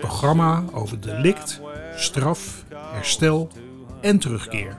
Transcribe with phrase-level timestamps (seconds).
[0.00, 1.60] programma over delict,
[1.96, 3.48] straf, herstel
[4.00, 4.78] en terugkeer.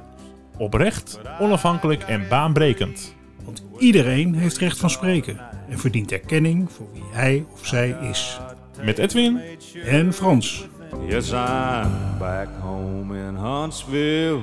[0.58, 3.16] Oprecht, onafhankelijk en baanbrekend.
[3.44, 8.40] Want iedereen heeft recht van spreken en verdient erkenning voor wie hij of zij is.
[8.82, 9.42] Met Edwin
[9.86, 10.68] En Frans.
[11.08, 14.42] Yes, I'm back home in Huntsville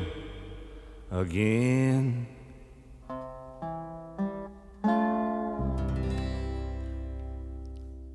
[1.10, 2.26] again.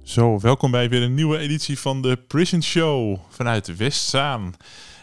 [0.04, 4.54] Zo, welkom bij weer een nieuwe editie van de Prison Show vanuit Westzaan.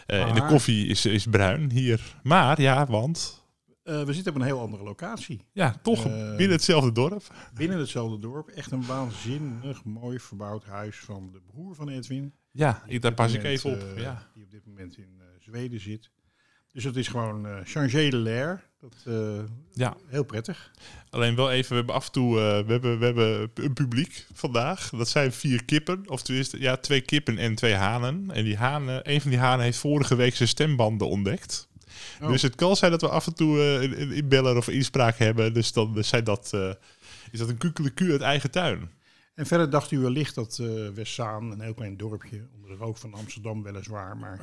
[0.05, 0.47] Eh en de Ah.
[0.49, 2.15] koffie is, is bruin hier.
[2.23, 3.39] Maar ja, want
[3.83, 5.45] Eh, we zitten op een heel andere locatie.
[5.53, 6.11] ja, toch Eh.
[6.35, 7.23] binnen hetzelfde dorp.
[7.53, 8.47] Binnen hetzelfde dorp.
[8.47, 12.33] Echt een waanzinnig mooi verbouwd huis van de broer van Edwin.
[12.51, 13.83] Ja, ik, daar pas ik even op.
[13.97, 14.27] Ja.
[14.33, 16.11] Die op dit moment in Zweden zit.
[16.71, 18.69] Dus het is gewoon eh changer de l'air.
[18.79, 20.71] Dat eh ja, heel prettig.
[21.09, 24.25] alleen wel even, we hebben af en toe eh, we hebben, we hebben een publiek
[24.33, 24.89] vandaag.
[24.89, 28.31] Dat zijn vier kippen, of tenminste, ja, twee kippen en twee hanen.
[28.31, 31.67] En die hanen, een van die hanen heeft vorige week zijn stembanden ontdekt.
[32.21, 32.27] Oh.
[32.27, 35.17] Dus het kan zijn dat we af en toe eh, in- in- inbellen of inspraak
[35.17, 35.53] hebben.
[35.53, 36.53] Dus dan zijn dat,
[37.31, 38.89] is dat een kukeleku uit eigen tuin.
[39.33, 40.57] En verder dacht u wellicht dat
[40.93, 44.39] Westzaan, een heel klein dorpje, onder de rook van Amsterdam weliswaar, maar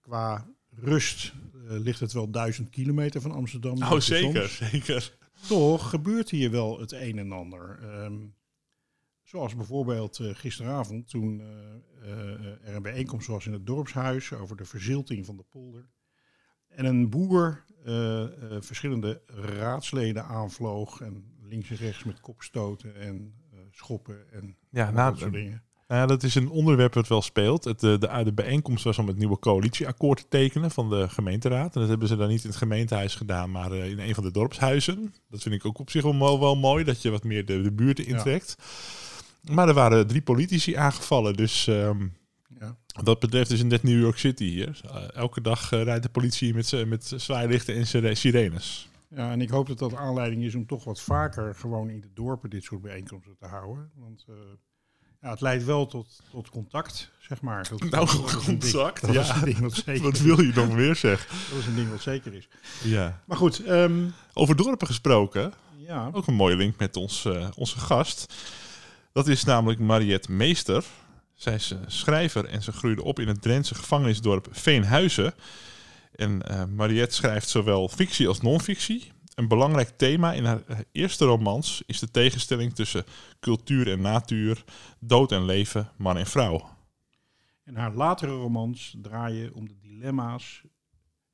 [0.00, 0.46] qua
[0.82, 1.32] rust
[1.68, 3.82] ligt het wel duizend kilometer van Amsterdam.
[3.82, 4.70] Oh, zeker, soms.
[4.70, 5.16] zeker.
[5.48, 7.78] Toch gebeurt hier wel het een en ander.
[7.82, 8.26] Ehm,
[9.22, 11.46] zoals bijvoorbeeld eh, gisteravond toen eh,
[12.02, 15.88] eh, er een bijeenkomst was in het dorpshuis over de verzilting van de polder.
[16.68, 23.34] En een boer eh, eh, verschillende raadsleden aanvloog en links en rechts met kopstoten en
[23.52, 25.62] eh, schoppen en Ja, dat soort dingen.
[25.88, 27.64] Ja, dat is een onderwerp dat wel speelt.
[27.64, 31.74] Het, eh, de, de bijeenkomst was om het nieuwe coalitieakkoord te tekenen van de gemeenteraad.
[31.74, 34.24] En dat hebben ze dan niet in het gemeentehuis gedaan, maar eh, in een van
[34.24, 35.14] de dorpshuizen.
[35.28, 37.62] Dat vind ik ook op zich wel, mo- wel mooi, dat je wat meer de,
[37.62, 38.56] de buurten intrekt.
[39.50, 42.06] Maar er waren drie politici aangevallen, dus ehm,
[42.60, 42.76] Ja.
[42.94, 44.80] wat dat betreft is het net New York City hier.
[44.84, 48.88] Eh, elke dag eh, rijdt de politie met, met zwaailichten en sire- sirenes.
[49.08, 52.10] ja, en ik hoop dat dat aanleiding is om toch wat vaker gewoon in de
[52.14, 53.90] dorpen dit soort bijeenkomsten te houden.
[53.94, 54.34] Want eh,
[55.26, 57.68] ja, het leidt wel tot, tot contact, zeg maar.
[57.68, 59.36] Dat, Nou, dat contact, Dat is ja.
[59.36, 61.36] een ding wat zeker Wat wil je nog meer zeggen?
[61.50, 62.48] Dat is een ding wat zeker is.
[62.82, 63.20] Ja.
[63.24, 66.10] Maar goed, ehm, Over dorpen gesproken, ja.
[66.12, 68.34] Ook een mooie link met ons, eh, onze gast.
[69.12, 70.84] Dat is namelijk Mariette Meester.
[71.34, 75.34] Zij is eh, schrijver en ze groeide op in het Drentse gevangenisdorp Veenhuizen.
[76.14, 79.12] En eh, Mariette schrijft zowel fictie als non-fictie.
[79.36, 83.04] Een belangrijk thema in haar eerste romans is de tegenstelling tussen
[83.40, 84.64] cultuur en natuur,
[85.00, 86.68] dood en leven, man en vrouw.
[87.64, 90.62] En haar latere romans draaien om de dilemma's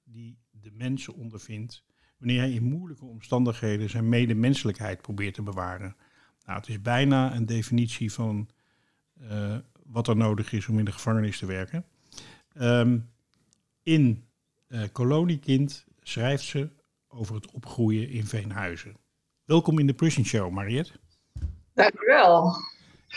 [0.05, 1.85] die de mens ondervindt
[2.19, 5.97] wanneer hij in moeilijke omstandigheden zijn medemenselijkheid probeert te bewaren.
[6.45, 8.49] Nou, het is bijna een definitie van
[9.21, 11.85] eh, wat er nodig is om in de gevangenis te werken.
[12.53, 12.99] Ehm,
[13.83, 14.25] in
[14.67, 16.81] eh, Koloniekind schrijft ze
[17.15, 18.97] over het opgroeien in Veenhuizen.
[19.45, 20.93] Welkom in de Prison Show, Mariette.
[21.75, 22.57] Dank u wel.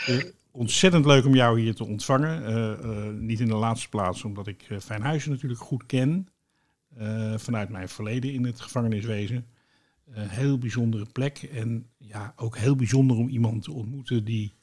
[0.06, 2.44] Eh, ontzettend leuk om jou hier te ontvangen.
[2.44, 6.28] Eh, eh, niet in de laatste plaats omdat ik uh, Fijnhuizen natuurlijk goed ken.
[6.98, 9.46] Uh, vanuit mijn verleden in het gevangeniswezen.
[10.06, 11.42] Een heel bijzondere plek.
[11.42, 14.54] En ja, ook heel bijzonder om iemand te ontmoeten die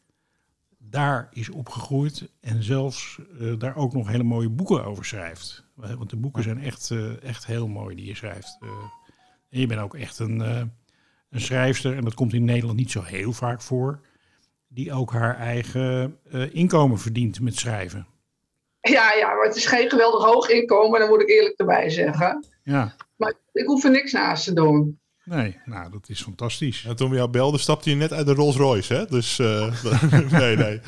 [0.78, 2.30] daar is opgegroeid.
[2.40, 5.66] En zelfs uh, daar ook nog hele mooie boeken over schrijft.
[5.76, 8.58] Want de boeken zijn echt, uh, echt heel mooi die je schrijft.
[8.64, 8.70] Uh,
[9.54, 10.62] en je bent ook echt een, uh,
[11.30, 11.96] een schrijfster.
[11.96, 14.00] En dat komt in Nederland niet zo heel vaak voor
[14.68, 18.08] die ook haar eigen uh, inkomen verdient met schrijven.
[18.82, 22.46] Ja, ja, maar het is geen geweldig hoog inkomen, dat moet ik eerlijk erbij zeggen.
[22.64, 22.96] Ja.
[23.16, 25.00] Maar ik hoef er niks naast te doen.
[25.24, 26.86] Nee, nou, dat is fantastisch.
[26.86, 29.06] En toen we jou belden, stapte je net uit de Rolls Royce, hè?
[29.06, 29.74] Dus uh,
[30.32, 30.82] nee, nee.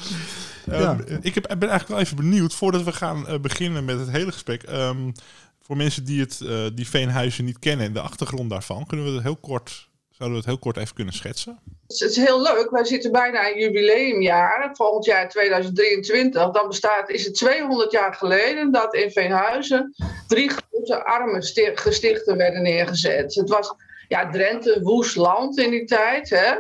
[0.66, 0.92] Ja.
[0.92, 4.10] Um, ik heb, ben eigenlijk wel even benieuwd, voordat we gaan uh, beginnen met het
[4.12, 4.63] hele gesprek.
[4.69, 5.12] Um,
[5.65, 9.12] voor mensen die, het, uh, die Veenhuizen niet kennen en de achtergrond daarvan, kunnen we
[9.12, 11.59] het heel kort, zouden we het heel kort even kunnen schetsen?
[11.88, 12.69] Het is heel leuk.
[12.69, 14.69] Wij zitten bijna een jubileumjaar.
[14.73, 16.51] Volgend jaar 2023.
[16.51, 19.94] Dan bestaat, is het 200 jaar geleden dat in Veenhuizen
[20.27, 23.35] drie grote arme gestichten werden neergezet.
[23.35, 23.73] Het was
[24.07, 26.30] ja, Drenthe, woest land in die tijd.
[26.30, 26.54] Hè?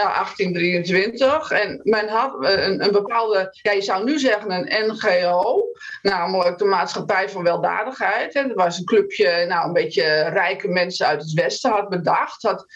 [0.00, 1.50] 1823.
[1.50, 5.64] En men had een, een, bepaalde, ja, je zou nu zeggen een NGO,
[6.02, 8.34] namelijk de Maatschappij van Weldadigheid.
[8.34, 12.42] En dat was een clubje, nou, een beetje rijke mensen uit het Westen had bedacht.
[12.42, 12.66] Had,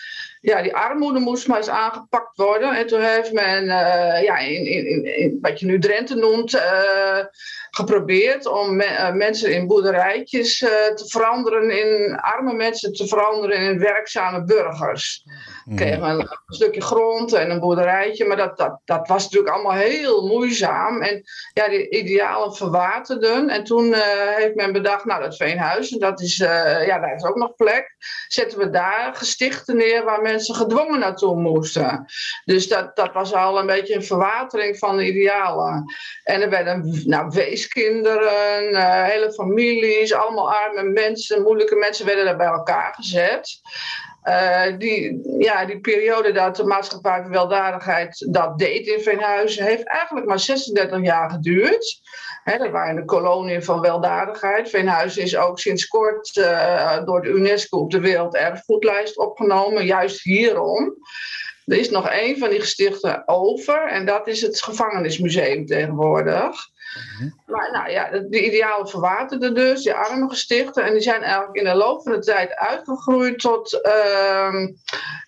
[0.41, 2.77] ja, die armoede moest maar eens aangepakt worden.
[2.77, 7.19] En toen heeft men, uh, ja, in, in, in, wat je nu Drenthe noemt, uh,
[7.77, 13.79] geprobeerd om me, uh, mensen in boerderijtjes te veranderen in arme mensen te veranderen in
[13.79, 15.25] werkzame burgers.
[15.65, 15.77] Mm.
[15.77, 20.27] Kregen een, stukje grond en een boerderijtje, maar dat, dat, dat was natuurlijk allemaal heel
[20.27, 21.03] moeizaam.
[21.03, 23.49] En ja, die idealen verwaterden.
[23.49, 23.95] En toen
[24.37, 27.97] heeft men bedacht, nou dat Veenhuizen, dat is, ja, daar is ook nog plek.
[28.29, 32.05] Zetten we daar gestichten neer waar mensen gedwongen naartoe moesten.
[32.45, 35.85] Dus dat, dat was al een beetje een verwatering van de idealen.
[36.23, 37.31] En er werden nou,
[37.67, 43.61] weeskinderen, uh, hele families, allemaal arme mensen, moeilijke mensen werden daar bij elkaar gezet.
[44.25, 49.87] Uh, die, ja, die periode dat de maatschappij van weldadigheid dat deed in Veenhuizen, heeft
[49.87, 52.01] eigenlijk maar 36 jaar geduurd.
[52.45, 54.71] He, dat waren de koloniën van weldadigheid.
[54.71, 60.97] Veenhuizen is ook sinds kort uh, door de UNESCO op de Werelderfgoedlijst opgenomen, juist hierom.
[61.67, 66.75] Er is nog één van die gestichten over en dat is het gevangenismuseum tegenwoordig.
[66.97, 67.31] Mhm.
[67.47, 70.85] Maar nou ja, de idealen verwaterden dus, die arme gestichten.
[70.85, 74.69] En die zijn eigenlijk in de loop van de tijd uitgegroeid tot uh,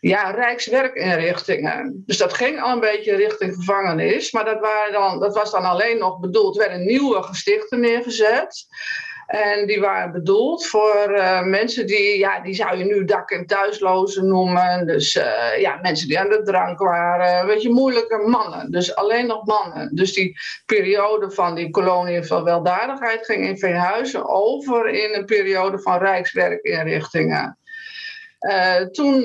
[0.01, 2.03] ja, rijkswerkinrichtingen.
[2.07, 4.33] Dus dat ging al een beetje richting gevangenis.
[4.33, 8.67] Maar dat, waren dan, dat was dan alleen nog bedoeld, er werden nieuwe gestichten neergezet.
[9.29, 13.47] En die waren bedoeld voor uh, mensen die, ja, die zou je nu dak- en
[13.47, 14.87] thuislozen noemen.
[14.87, 17.47] Dus uh, ja, mensen die aan de drank waren.
[17.47, 18.71] Weet je, moeilijke mannen.
[18.71, 19.95] Dus alleen nog mannen.
[19.95, 20.37] Dus die
[20.67, 27.59] periode van die koloniën van weldadigheid ging in Veenhuizen over in een periode van rijkswerkinrichtingen.
[28.41, 29.21] Uh, toen,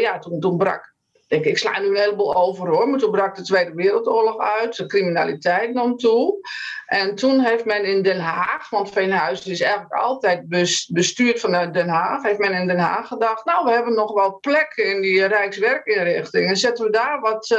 [0.00, 0.91] ja, toen, toen brak
[1.32, 4.76] ik, ik sla nu een heleboel over hoor, maar toen brak de Tweede Wereldoorlog uit,
[4.76, 6.50] de criminaliteit nam toe.
[6.86, 10.48] En toen heeft men in Den Haag, want Veenhuizen is eigenlijk altijd
[10.88, 14.38] bestuurd vanuit Den Haag, heeft men in Den Haag gedacht, nou we hebben nog wel
[14.40, 17.58] plekken in die Rijkswerkinrichting en zetten we daar wat uh,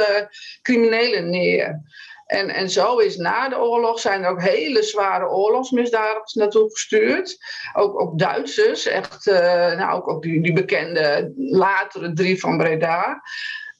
[0.62, 1.82] criminelen neer.
[2.26, 7.36] En, en zo is na de oorlog zijn er ook hele zware oorlogsmisdadigers naartoe gestuurd.
[7.72, 9.36] Ook, ook Duitsers, echt, uh,
[9.76, 13.22] nou, ook, ook die, die bekende latere drie van Breda.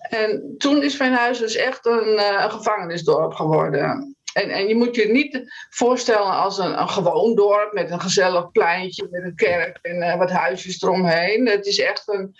[0.08, 4.16] En toen is Veenhuizen dus echt een, uh, een gevangenisdorp geworden.
[4.34, 9.08] En, en je moet je niet voorstellen als een, gewoon dorp met een gezellig pleintje,
[9.10, 11.46] met een kerk en uh, wat huisjes eromheen.
[11.46, 12.36] Het is echt een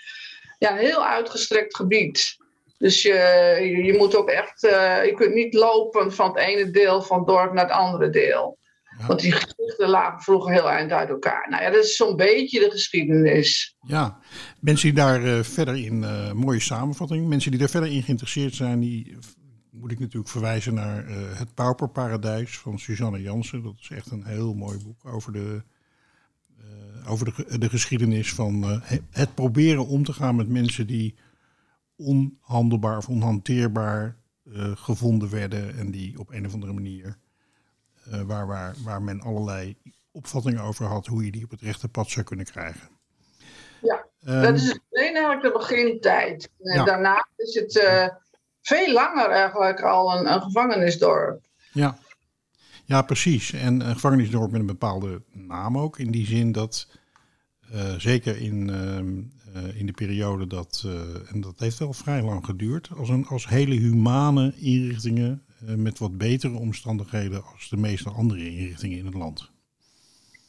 [0.59, 2.37] ja, heel uitgestrekt gebied.
[2.79, 7.03] Dus je, je, moet ook echt, uh, je kunt niet lopen van het ene deel
[7.03, 8.59] van het dorp naar het andere deel.
[8.99, 9.07] Ja.
[9.07, 11.47] Want die geschichten lagen vroeger heel eind uit elkaar.
[11.51, 13.77] Nou ja, dat is zo'n beetje de geschiedenis.
[13.81, 14.19] Ja,
[14.61, 18.55] mensen die daar uh, verder in, uh, mooie samenvatting, mensen die daar verder in geïnteresseerd
[18.55, 19.17] zijn, die
[19.71, 23.63] moet ik natuurlijk verwijzen naar uh, Het Pauperparadijs van Suzanne Jansen.
[23.63, 25.63] Dat is echt een heel mooi boek over de,
[27.07, 31.15] over de, de geschiedenis van het proberen om te gaan met mensen die
[31.97, 34.17] onhandelbaar of onhanteerbaar
[34.75, 37.19] gevonden werden en die op een of andere manier
[38.09, 39.77] uh, waar, waar, waar men allerlei
[40.13, 42.89] opvattingen over had hoe je die op het rechte pad zou kunnen krijgen.
[43.81, 46.51] Ja, um, dat is alleen eigenlijk de begintijd.
[46.59, 46.85] Ja.
[46.85, 48.09] daarna is het uh,
[48.61, 51.47] veel langer eigenlijk al een, een, gevangenisdorp.
[51.73, 51.99] Ja.
[52.85, 53.53] ja, precies.
[53.53, 55.99] En een gevangenisdorp met een bepaalde naam ook.
[55.99, 56.89] In die zin dat,
[57.75, 58.69] uh, zeker in,
[59.75, 60.85] in de periode dat,
[61.33, 66.19] en dat heeft wel vrij lang geduurd, als, een, als hele humane inrichtingen met wat
[66.19, 69.53] betere omstandigheden als de meeste andere inrichtingen in het land.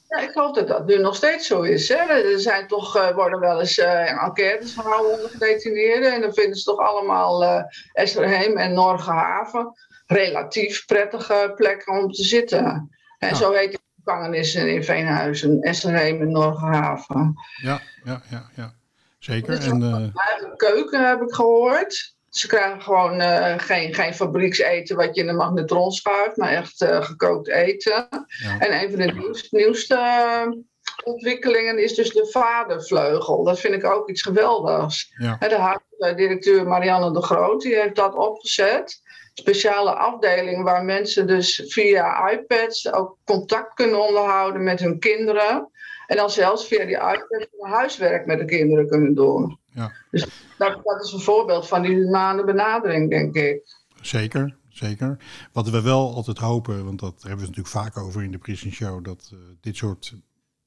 [0.09, 1.89] Ja, ik hoop dat dat nu nog steeds zo is.
[1.89, 1.95] Hè.
[1.95, 6.13] Er zijn toch, uh, worden wel eens uh, enquêtes gehouden onder gedetineerden.
[6.13, 9.73] En dan vinden ze toch allemaal uh, Esserheim en Norgehaven
[10.05, 12.89] relatief prettige plekken om te zitten.
[13.17, 13.35] En ja.
[13.35, 17.33] zo heet de gevangenissen in Veenhuizen, Esserheim en Norgehaven.
[17.61, 18.73] Ja, ja, ja, ja.
[19.19, 19.61] zeker.
[19.61, 20.55] En, uh...
[20.55, 22.14] keuken heb ik gehoord.
[22.35, 26.81] Ze krijgen gewoon uh, geen, geen fabriekseten wat je in de magnetron schuift, maar echt
[26.81, 28.07] uh, gekookt eten.
[28.43, 28.59] Ja.
[28.59, 30.61] En een van de nieuwste, nieuwste uh,
[31.03, 33.43] ontwikkelingen is dus de vadervleugel.
[33.43, 35.13] Dat vind ik ook iets geweldigs.
[35.17, 35.37] Ja.
[35.37, 39.01] De directeur Marianne de Groot die heeft dat opgezet.
[39.33, 45.69] Speciale afdeling waar mensen dus via iPads ook contact kunnen onderhouden met hun kinderen.
[46.07, 49.59] En dan zelfs via die iPad huiswerk met de kinderen kunnen doen.
[49.75, 49.91] Ja.
[50.11, 50.27] Dus
[50.57, 53.75] dat, dat is een voorbeeld van die humane benadering, denk ik.
[54.01, 55.17] Zeker, zeker.
[55.51, 58.71] Wat we wel altijd hopen, want dat hebben we natuurlijk vaak over in de Prison
[58.71, 60.15] Show, dat uh, dit soort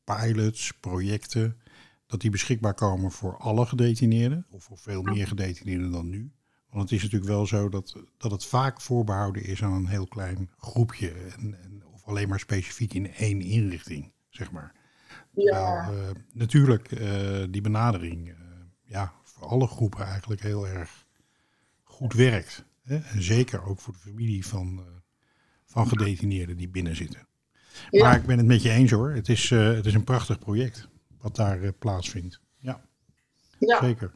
[0.04, 1.56] pilots, projecten,
[2.06, 6.32] dat die beschikbaar komen voor alle gedetineerden, of voor veel meer gedetineerden dan nu.
[6.70, 10.06] Want het is natuurlijk wel zo dat, dat het vaak voorbehouden is aan een heel
[10.06, 14.72] klein groepje, en, en of alleen maar specifiek in één inrichting, zeg maar.
[15.30, 15.84] Ja.
[15.84, 18.34] Terwijl, eh, natuurlijk eh, die benadering eh,
[18.88, 21.06] ja, voor alle groepen eigenlijk heel erg
[21.82, 22.64] goed werkt.
[22.82, 22.96] Hè?
[22.96, 24.84] En zeker ook voor de familie van, eh,
[25.64, 27.26] van gedetineerden die binnen zitten.
[27.90, 28.04] Ja.
[28.04, 29.10] Maar ik ben het met je eens hoor.
[29.10, 30.88] Het is, eh, het is een prachtig project
[31.20, 32.40] wat daar eh, plaatsvindt.
[32.58, 32.80] Ja,
[33.58, 33.80] ja.
[33.80, 34.14] zeker.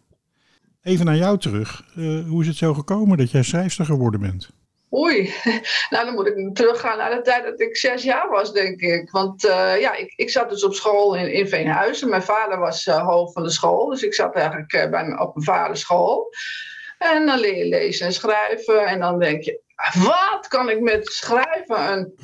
[0.83, 1.85] Even naar jou terug.
[2.27, 4.51] Hoe is het zo gekomen dat jij schrijfster geworden bent?
[4.95, 5.35] Oei,
[5.91, 9.11] nou dan moet ik teruggaan naar de tijd dat ik zes jaar was, denk ik.
[9.11, 12.09] Want eh, ja, ik, ik zat dus op school in, in Veenhuizen.
[12.09, 15.35] Mijn vader was eh, hoofd van de school, dus ik zat eigenlijk eh, bij, op
[15.35, 16.35] mijn vaders school.
[16.99, 18.87] En dan leer je lezen en schrijven.
[18.87, 19.61] En dan denk je,
[19.95, 22.15] wat kan ik met schrijven een,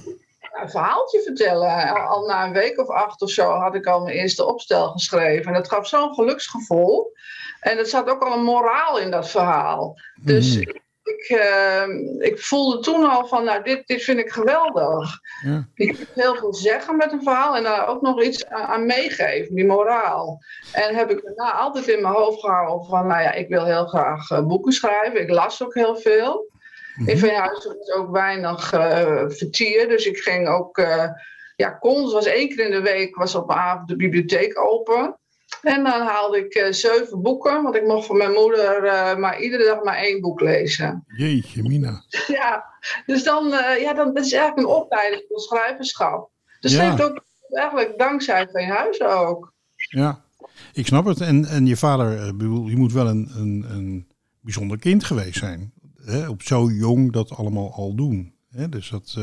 [0.60, 1.88] een verhaaltje vertellen?
[1.88, 4.88] Al, al na een week of acht of zo had ik al mijn eerste opstel
[4.88, 5.46] geschreven.
[5.46, 7.12] En dat gaf zo'n geluksgevoel.
[7.60, 9.96] En er zat ook al een moraal in dat verhaal.
[10.20, 10.76] Dus Mhm.
[11.08, 11.88] Ik, eh,
[12.18, 15.20] ik voelde toen al van, nou, dit, dit vind ik geweldig.
[15.44, 15.68] Ja.
[15.74, 18.86] Ik kan heel veel zeggen met een verhaal en daar ook nog iets aan, aan
[18.86, 20.42] meegeven, die moraal.
[20.72, 23.86] En heb ik daarna altijd in mijn hoofd gehouden van, nou ja, ik wil heel
[23.86, 25.20] graag eh, boeken schrijven.
[25.20, 26.50] Ik las ook heel veel.
[26.94, 27.08] Mhm.
[27.08, 31.08] In Veenhuizen was ook weinig eh vertier, dus ik ging ook, eh
[31.56, 35.17] ja, kon, was één keer in de week, was op een avond de bibliotheek open.
[35.62, 39.40] En dan haalde ik eh, zeven boeken, want ik mocht van mijn moeder eh, maar
[39.40, 41.04] iedere dag maar één boek lezen.
[41.16, 42.04] Jeetje, Mina.
[42.26, 42.64] Ja,
[43.06, 46.30] dus dan, eh, ja, dan dat is eigenlijk een opleiding voor schrijverschap.
[46.60, 46.82] Dus Ja.
[46.82, 49.52] heeft ook eigenlijk dankzij Veenhuizen ook.
[49.76, 50.24] Ja,
[50.72, 51.20] ik snap het.
[51.20, 52.24] En, en je vader,
[52.70, 54.08] je moet wel een, een, een
[54.40, 55.72] bijzonder kind geweest zijn.
[56.04, 56.28] Hè?
[56.28, 58.34] Op zo jong dat allemaal al doen.
[58.50, 58.68] Hè?
[58.68, 59.16] Dus dat.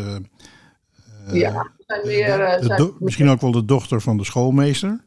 [1.31, 1.71] ja,
[2.99, 5.03] misschien ook wel de dochter van de schoolmeester.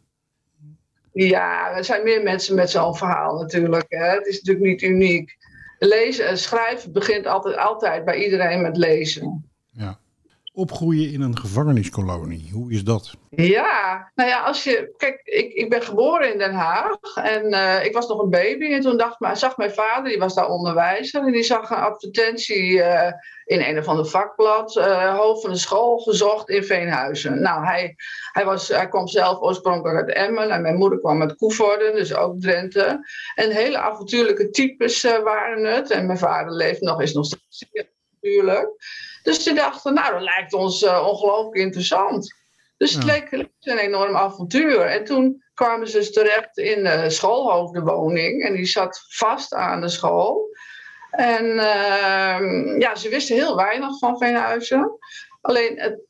[1.13, 3.87] Ja, er zijn meer mensen met zo'n verhaal natuurlijk.
[3.89, 4.07] Hè.
[4.07, 5.37] Het is natuurlijk niet uniek.
[5.79, 9.51] Lezen en schrijven begint altijd, altijd bij iedereen met lezen.
[9.71, 9.99] Ja.
[10.59, 12.51] Opgroeien in een gevangeniskolonie.
[12.53, 13.15] Hoe is dat?
[13.31, 14.95] Ja, nou ja, als je.
[14.97, 18.73] Kijk, ik, ik ben geboren in Den Haag en eh, ik was nog een baby.
[18.73, 21.27] En toen dacht, maar, zag mijn vader, die was daar onderwijzer.
[21.27, 23.13] En die zag een advertentie eh,
[23.45, 24.77] in een of ander vakblad.
[24.77, 27.43] eh, hoofd van de school gezocht in Veenhuizen.
[27.43, 27.95] Nou, hij,
[28.33, 30.51] hij, was, hij kwam zelf oorspronkelijk uit Emmen.
[30.51, 33.09] En mijn moeder kwam uit Koevoorden, dus ook Drenthe.
[33.35, 35.91] En hele avontuurlijke types waren het.
[35.91, 37.67] En mijn vader leeft nog, is nog steeds
[38.21, 38.69] natuurlijk.
[39.29, 42.35] Dus ze dachten, nou, dat lijkt ons eh, ongelooflijk interessant.
[42.77, 43.13] Dus het Ja.
[43.13, 44.81] leek, leek een enorm avontuur.
[44.81, 48.45] En toen kwamen ze dus terecht in de schoolhoofdenwoning.
[48.45, 50.57] En die zat vast aan de school.
[51.11, 54.99] En ehm, ja, ze wisten heel weinig van Veenhuizen.
[55.41, 56.01] Alleen, het,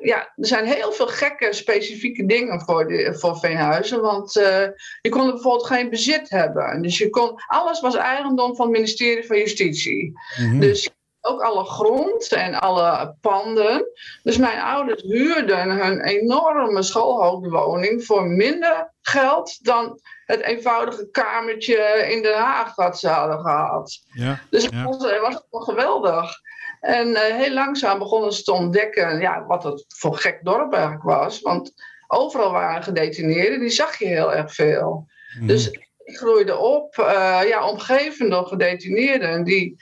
[0.00, 4.00] ja, er zijn heel veel gekke specifieke dingen voor, de, voor Veenhuizen.
[4.00, 4.66] Want eh,
[5.00, 6.82] je kon bijvoorbeeld geen bezit hebben.
[6.82, 10.12] Dus je kon, alles was eigendom van het ministerie van Justitie.
[10.38, 10.60] Mhm.
[10.60, 13.86] Dus ook alle grond en alle panden.
[14.22, 22.22] Dus mijn ouders huurden hun enorme schoolhoofdwoning voor minder geld dan het eenvoudige kamertje in
[22.22, 23.98] Den Haag dat ze hadden gehad.
[24.12, 24.40] ja.
[24.50, 24.84] Dus het Ja.
[24.84, 25.02] was,
[25.50, 26.32] wel geweldig.
[26.80, 31.02] En eh, heel langzaam begonnen ze te ontdekken ja, wat het voor gek dorp eigenlijk
[31.04, 31.40] was.
[31.40, 31.72] Want
[32.06, 35.06] overal waren gedetineerden, die zag je heel erg veel.
[35.36, 35.46] Mhm.
[35.46, 39.44] Dus ik groeide op, eh, ja, omgeven door gedetineerden.
[39.44, 39.76] Die,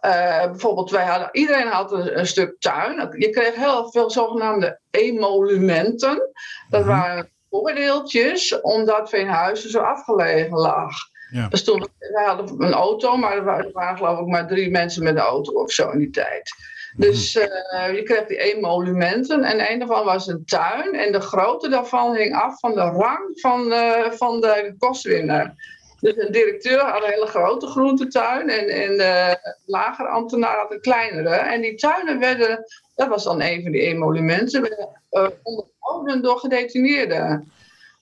[0.00, 3.14] eh, bijvoorbeeld, wij hadden, iedereen had een, een stuk tuin.
[3.18, 6.30] Je kreeg heel veel zogenaamde emolumenten.
[6.70, 6.90] Dat Mhm.
[6.90, 10.92] waren voordeeltjes, omdat Veenhuizen zo afgelegen lag.
[11.30, 11.48] Ja.
[11.48, 14.70] Dus toen, wij hadden een auto, maar er waren, er waren geloof ik maar drie
[14.70, 16.50] mensen met een auto of zo in die tijd.
[16.96, 20.94] Dus eh, je kreeg die emolumenten en een daarvan was een tuin.
[20.94, 23.72] En de grootte daarvan hing af van de rang van,
[24.16, 25.54] van de kostwinner.
[26.00, 30.80] Dus een directeur had een hele grote groentetuin en, en de lager ambtenaar had een
[30.80, 31.34] kleinere.
[31.34, 32.64] En die tuinen werden,
[32.94, 37.52] dat was dan een van die emolumenten, werden eh, door gedetineerden.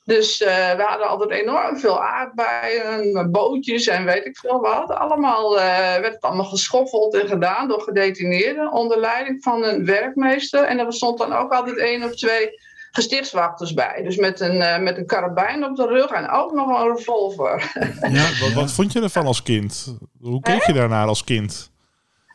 [0.04, 4.90] Dus eh, we hadden altijd enorm veel aardbeien, bootjes en weet ik veel wat.
[4.90, 10.64] Allemaal eh, werd het allemaal geschoffeld en gedaan door gedetineerden onder leiding van een werkmeester.
[10.64, 12.50] En er bestond dan ook altijd één of twee
[12.90, 14.02] gestichtswachters bij.
[14.02, 17.72] Dus met een, eh, met een karabijn op de rug en ook nog een revolver.
[18.10, 19.96] Ja, Wat, wat vond je ervan als kind?
[20.20, 21.70] Hoe keek je daarnaar als kind?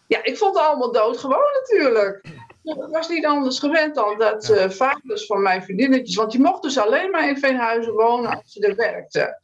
[0.07, 2.21] Ja, ik vond het allemaal doodgewoon natuurlijk.
[2.63, 6.15] Ik was niet anders gewend dan dat eh, vaders van mijn vriendinnetjes...
[6.15, 9.39] Want je mocht dus alleen maar in Veenhuizen wonen als je er werkte.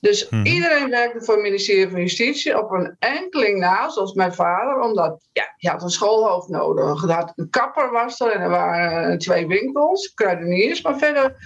[0.00, 0.46] Dus Mhm.
[0.46, 4.80] iedereen werkte voor het ministerie van Justitie op een enkeling na, zoals mijn vader.
[4.80, 7.00] Omdat, ja, je had een schoolhoofd nodig.
[7.02, 10.82] Had een kapper was er en er waren twee winkels, kruideniers.
[10.82, 11.36] Maar verder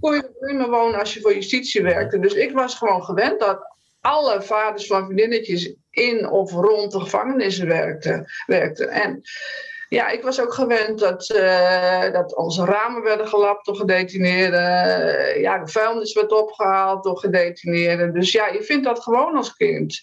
[0.00, 2.18] kon je alleen maar wonen als je voor justitie werkte.
[2.18, 7.66] Dus ik was gewoon gewend dat alle vaders van vriendinnetjes in of rond de gevangenissen
[7.66, 8.26] werkten.
[8.46, 8.88] werkten.
[8.88, 9.22] En
[9.94, 14.60] ja, ik was ook gewend dat, uh, dat onze ramen werden gelapt door gedetineerden.
[15.40, 18.12] ja, de vuilnis werd opgehaald door gedetineerden.
[18.12, 20.02] Dus ja, je vindt dat gewoon als kind.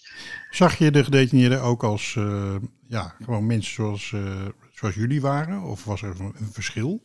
[0.50, 2.54] Zag je de gedetineerden ook als uh,
[2.88, 5.62] ja, gewoon mensen zoals, uh, zoals jullie waren?
[5.62, 7.02] Of was er een verschil?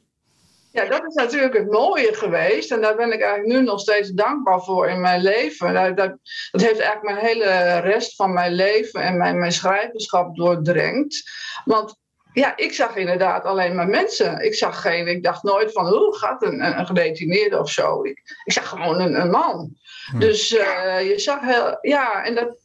[0.71, 2.71] Ja, dat is natuurlijk het mooie geweest.
[2.71, 5.73] En daar ben ik eigenlijk nu nog steeds dankbaar voor in mijn leven.
[5.73, 6.17] Dat, dat,
[6.51, 11.31] dat heeft eigenlijk mijn hele rest van mijn leven en mijn, mijn schrijverschap doordrenkt.
[11.65, 11.97] Want
[12.37, 14.39] ja, ik zag inderdaad alleen maar mensen.
[14.39, 18.03] Ik zag geen, ik dacht nooit van hoe gaat een, een gedetineerde of zo.
[18.03, 19.77] Ik, ik zag gewoon een, een man.
[20.11, 20.19] Hm.
[20.19, 22.57] Dus uh, je zag heel, ja, en dat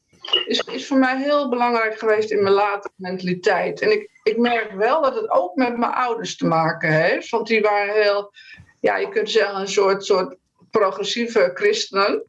[0.46, 3.80] is, is voor mij heel belangrijk geweest in mijn latere mentaliteit.
[3.80, 7.30] En ik, ik merk wel dat het ook met mijn ouders te maken heeft.
[7.30, 8.32] Want die waren heel,
[8.80, 10.36] ja, je kunt zeggen, een soort, soort
[10.70, 12.24] progressieve christenen.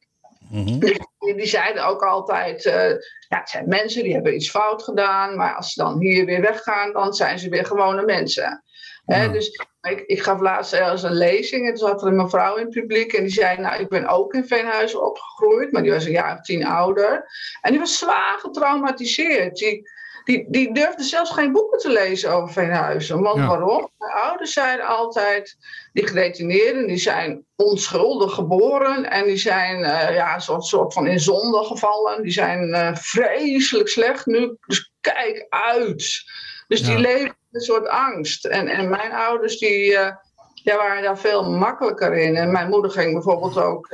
[0.54, 0.80] Mhm.
[0.80, 2.90] die, die, zeiden ook altijd, uh,
[3.28, 6.42] ja, het zijn mensen die hebben iets fout gedaan, maar als ze dan hier weer
[6.42, 8.64] weggaan, dan zijn ze weer gewone mensen.
[9.06, 12.66] dus ik, ik gaf laatst ergens een lezing en toen zat er een mevrouw in
[12.66, 16.06] het publiek en die zei, nou ik ben ook in Veenhuizen opgegroeid, maar die was
[16.06, 17.26] een jaar of tien ouder.
[17.62, 19.56] En die was zwaar getraumatiseerd.
[19.56, 19.90] Die,
[20.24, 23.22] die, die durfde zelfs geen boeken te lezen over Veenhuizen.
[23.22, 23.90] Want waarom?
[23.98, 25.58] Mijn ouders zeiden altijd,
[25.94, 31.08] die gedetineerden die zijn onschuldig geboren en die zijn uh, ja, een soort, soort van
[31.08, 32.24] in zonde gevallen.
[32.24, 36.24] Die zijn uh, vreselijk slecht nu, dus kijk uit.
[36.68, 38.46] Dus die leven een soort angst.
[38.46, 40.10] En, en mijn ouders die, uh,
[40.54, 42.36] ja, waren daar veel makkelijker in.
[42.36, 43.88] En mijn moeder ging bijvoorbeeld ook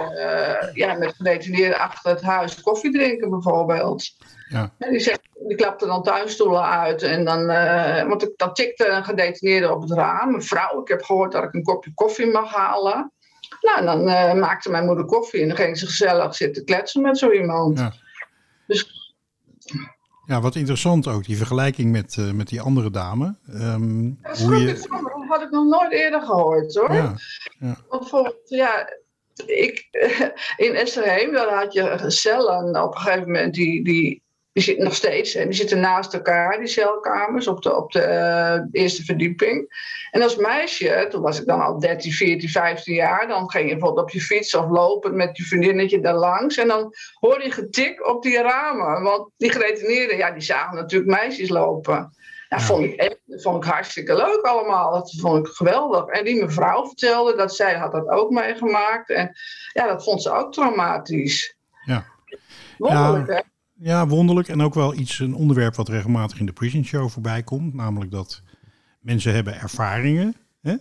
[0.74, 4.12] ja, met gedetineerden achter het huis koffie drinken bijvoorbeeld.
[4.50, 4.74] Ja.
[4.78, 7.02] En die, zegt, die klapte dan tuinstoelen uit.
[7.02, 10.32] En dan, uh, want ik, dan tikte een gedetineerde op het raam.
[10.32, 13.12] Mevrouw, ik heb gehoord dat ik een kopje koffie mag halen.
[13.62, 17.02] Nou, en dan uh, maakte mijn moeder koffie en dan ging ze gezellig zitten kletsen
[17.02, 17.80] met zo iemand.
[17.80, 17.94] Ja.
[18.68, 19.14] Dus,
[20.26, 23.36] ja, wat interessant ook, die vergelijking met, uh, met die andere dame.
[23.54, 24.74] Um, hoe je...
[24.74, 24.88] Dat
[25.28, 26.94] had ik nog nooit eerder gehoord hoor.
[26.94, 27.16] Ja,
[27.60, 27.76] ja.
[27.88, 28.90] Want ja,
[29.46, 29.88] ik,
[30.66, 34.96] in Esserheim, daar had je cellen op een gegeven moment die, die die zitten nog
[34.96, 38.02] steeds, en die zitten naast elkaar, die celkamers, op de, op de
[38.72, 39.68] uh, eerste verdieping.
[40.12, 43.76] En als meisje, toen was ik dan al 13, 14, 15 jaar, dan ging je
[43.76, 46.58] bijvoorbeeld op je fiets of lopen met je vriendinnetje daar langs.
[46.58, 49.02] En dan hoorde je getik op die ramen.
[49.02, 52.14] Want die geretineerden, ja, die zagen natuurlijk meisjes lopen.
[52.50, 54.92] Dat vond ik, vond ik hartstikke leuk allemaal.
[54.92, 56.06] Dat vond ik geweldig.
[56.06, 59.10] En die mevrouw vertelde dat zij had dat ook meegemaakt.
[59.10, 59.32] En
[59.74, 61.56] ja, dat vond ze ook traumatisch.
[61.86, 62.06] Ja.
[62.78, 63.34] Wonderlijk, ja.
[63.34, 63.42] hè?
[63.82, 64.48] Ja, wonderlijk.
[64.48, 67.74] En ook wel iets, een onderwerp wat regelmatig in de Prison Show voorbij komt.
[67.74, 68.42] Namelijk dat
[69.02, 70.36] mensen hebben ervaringen.
[70.62, 70.76] Hè?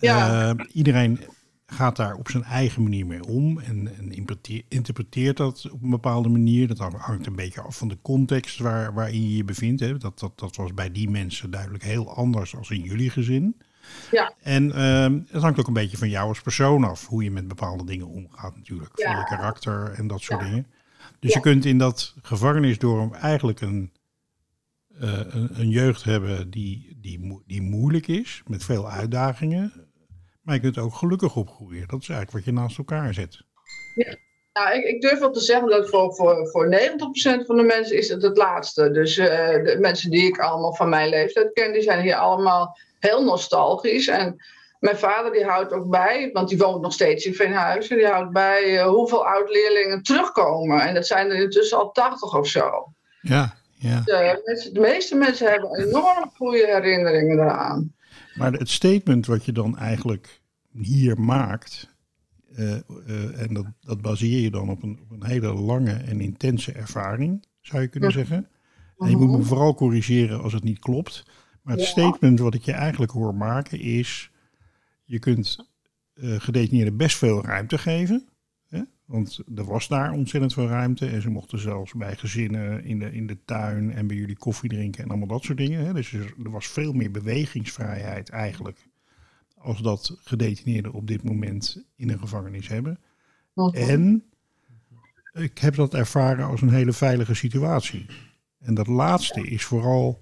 [0.00, 0.48] Ja.
[0.48, 1.20] Uh, iedereen
[1.66, 4.26] gaat daar op zijn eigen manier mee om en, en
[4.68, 6.68] interpreteert dat op een bepaalde manier.
[6.68, 9.80] Dat hangt een beetje af van de context waar, waarin je je bevindt.
[9.80, 9.96] Hè.
[9.96, 13.56] Dat, dat, dat was bij die mensen duidelijk heel anders dan in jullie gezin.
[14.10, 14.32] Ja.
[14.42, 17.48] En uh, het hangt ook een beetje van jou als persoon af, hoe je met
[17.48, 18.98] bepaalde dingen omgaat natuurlijk.
[18.98, 19.10] Ja.
[19.10, 20.66] Van je karakter en dat soort dingen.
[21.20, 23.92] Dus je kunt in dat gevangenisdorp eigenlijk een,
[25.02, 29.72] uh, een, een, jeugd hebben die, die, die moeilijk is, met veel uitdagingen.
[30.42, 31.88] Maar je kunt ook gelukkig opgroeien.
[31.88, 33.42] Dat is eigenlijk wat je naast elkaar zet.
[33.94, 34.16] Ja.
[34.52, 36.74] Nou, ik, ik, durf wel te zeggen dat voor, voor, voor
[37.42, 38.90] 90% van de mensen is het het laatste.
[38.90, 39.26] Dus uh,
[39.64, 44.08] de mensen die ik allemaal van mijn leeftijd ken, die zijn hier allemaal heel nostalgisch.
[44.08, 44.36] En
[44.78, 48.32] mijn vader die houdt ook bij, want die woont nog steeds in Veenhuizen, die houdt
[48.32, 50.80] bij uh, hoeveel oud-leerlingen terugkomen.
[50.80, 52.92] En dat zijn er intussen al 80 of zo.
[53.20, 54.00] Ja, ja.
[54.04, 57.94] De, de, meeste mensen hebben enorm goede herinneringen eraan.
[58.34, 60.40] Maar het statement wat je dan eigenlijk
[60.72, 61.96] hier maakt,
[62.56, 66.20] uh, uh, en dat, dat baseer je dan op een, op een, hele lange en
[66.20, 68.48] intense ervaring, zou je kunnen zeggen.
[68.98, 69.46] En je moet me mhm.
[69.46, 71.24] vooral corrigeren als het niet klopt.
[71.62, 74.30] Maar het statement wat ik je eigenlijk hoor maken is
[75.08, 75.70] je kunt
[76.14, 78.28] uh, gedetineerden best veel ruimte geven.
[78.68, 78.82] Hè?
[79.04, 81.06] Want er was daar ontzettend veel ruimte.
[81.06, 84.68] En ze mochten zelfs bij gezinnen in de, in de tuin en bij jullie koffie
[84.68, 85.84] drinken en allemaal dat soort dingen.
[85.84, 85.92] Hè?
[85.92, 88.88] Dus er, was veel meer bewegingsvrijheid eigenlijk.
[89.56, 92.98] Als dat gedetineerden op dit moment in een gevangenis hebben.
[93.72, 94.24] En
[95.32, 98.06] ik heb dat ervaren als een hele veilige situatie.
[98.58, 100.20] En dat laatste is vooral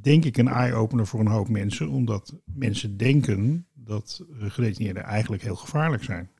[0.00, 5.56] denk ik een eye-opener voor een hoop mensen, omdat mensen denken dat gedetineerden eigenlijk heel
[5.56, 6.30] gevaarlijk zijn.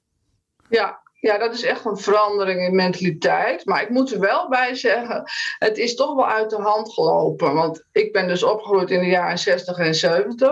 [0.68, 3.64] Ja, ja, dat is echt een verandering in mentaliteit.
[3.64, 5.22] Maar ik moet er wel bij zeggen,
[5.58, 7.54] het is toch wel uit de hand gelopen.
[7.54, 10.50] Want ik ben dus opgegroeid in de jaren 60 en 70.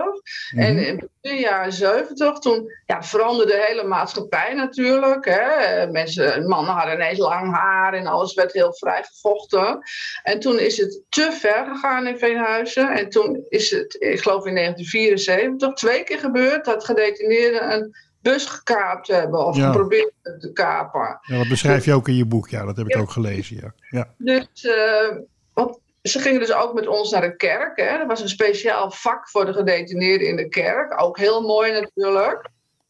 [0.55, 5.25] En in de jaren 70, toen ja, veranderde de hele maatschappij natuurlijk.
[5.25, 5.87] Hè.
[5.87, 9.79] Mensen, mannen hadden ineens lang haar en alles werd heel vrijgevochten.
[10.23, 12.89] En toen is het te ver gegaan in Veenhuizen.
[12.89, 18.45] En toen is het, ik geloof in 1974, twee keer gebeurd dat gedetineerden een bus
[18.45, 19.65] gekaapt hebben of Ja.
[19.71, 21.19] geprobeerd te kapen.
[21.21, 23.55] Ja, dat beschrijf je ook in je boek, ja, dat heb ik ook gelezen.
[23.55, 23.73] Ja.
[23.89, 24.07] Ja.
[24.17, 25.17] Dus, eh,
[25.53, 27.77] want ze gingen dus ook met ons naar de kerk.
[27.77, 27.83] Hè.
[27.83, 31.01] Er was een speciaal vak voor de gedetineerden in de kerk.
[31.01, 32.49] Ook heel mooi natuurlijk.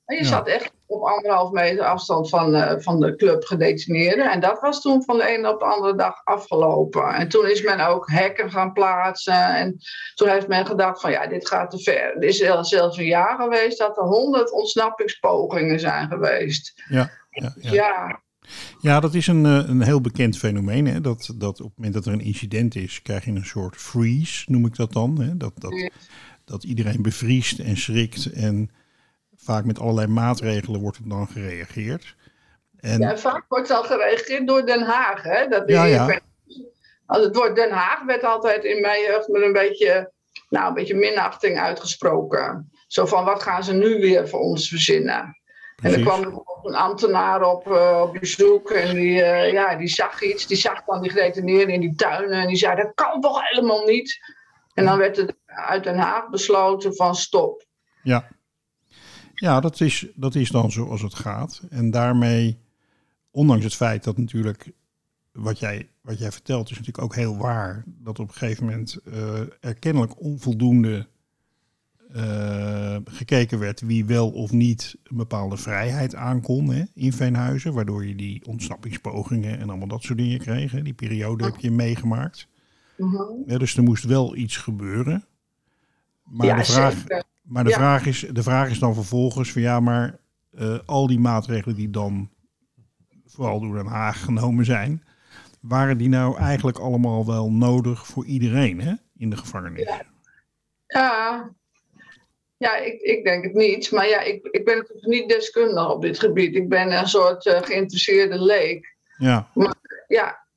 [0.10, 0.30] En je Ja.
[0.30, 4.32] zat echt op anderhalf meter afstand van, eh, van de club gedetineerden.
[4.32, 7.14] En dat was toen van de ene op de andere dag afgelopen.
[7.14, 9.56] En toen is men ook hekken gaan plaatsen.
[9.56, 9.78] En
[10.16, 12.16] toen heeft men gedacht van ja, dit gaat te ver.
[12.16, 16.84] Er is zelfs een jaar geweest dat er honderd ontsnappingspogingen zijn geweest.
[16.90, 17.72] Ja, ja, ja.
[17.74, 18.22] ja.
[18.82, 20.88] ja, dat is een, eh, een heel bekend fenomeen.
[20.88, 21.02] Hè?
[21.02, 24.52] Dat, dat op het moment dat er een incident is, krijg je een soort freeze,
[24.52, 25.22] noem ik dat dan.
[25.22, 25.38] Hè?
[25.38, 25.90] Dat, dat,
[26.46, 28.70] dat iedereen bevriest en schrikt en
[29.44, 32.16] vaak met allerlei maatregelen wordt er dan gereageerd.
[32.80, 35.24] En, Ja, vaak wordt al gereageerd door Den Haag.
[35.24, 35.48] Hè?
[35.48, 36.06] Dat Ja, ja.
[37.06, 40.12] Als het woord Den Haag werd altijd in mijn jeugd met een beetje,
[40.50, 42.72] nou, een beetje minachting uitgesproken.
[42.88, 45.38] Zo van, wat gaan ze nu weer voor ons verzinnen?
[45.82, 49.88] En er kwam bijvoorbeeld een ambtenaar op, eh, op bezoek en die, eh, ja, die
[49.88, 50.48] zag iets.
[50.48, 53.86] Die zag dan die gedetineerden in die tuinen en die zei, dat kan toch helemaal
[53.86, 54.20] niet?
[54.74, 57.66] En dan werd het uit Den Haag besloten van stop.
[58.04, 58.28] Ja,
[59.40, 61.62] ja dat, is, dat is dan zoals het gaat.
[61.70, 62.58] En daarmee,
[63.32, 64.72] ondanks het feit dat natuurlijk
[65.32, 67.84] wat jij, wat jij vertelt, is natuurlijk ook heel waar.
[67.86, 71.08] Dat op een gegeven moment eh, er kennelijk onvoldoende
[72.14, 77.74] eh, gekeken werd wie wel of niet een bepaalde vrijheid aankon hè, in Veenhuizen.
[77.74, 80.72] Waardoor je die ontsnappingspogingen en allemaal dat soort dingen kreeg.
[80.72, 80.82] hè.
[80.82, 82.48] Die periode heb je meegemaakt.
[82.98, 83.24] Mhm.
[83.46, 85.26] Ja, dus er moest wel iets gebeuren.
[86.24, 87.24] Maar ja, de vraag, zeker.
[87.50, 87.76] Maar de, Ja.
[87.76, 90.20] vraag is, de vraag is dan vervolgens van ja, maar
[90.52, 92.30] eh, al die maatregelen die dan
[93.26, 95.04] vooral door Den Haag genomen zijn,
[95.62, 99.90] waren die nou eigenlijk allemaal wel nodig voor iedereen hè, in de gevangenis?
[100.88, 101.50] Ja,
[102.58, 103.92] ja ik, ik denk het niet.
[103.92, 106.56] Maar ja, ik, ik ben natuurlijk niet deskundig op dit gebied.
[106.56, 108.98] Ik ben een soort eh, geïnteresseerde leek.
[109.18, 109.50] Ja,
[110.08, 110.48] Ja,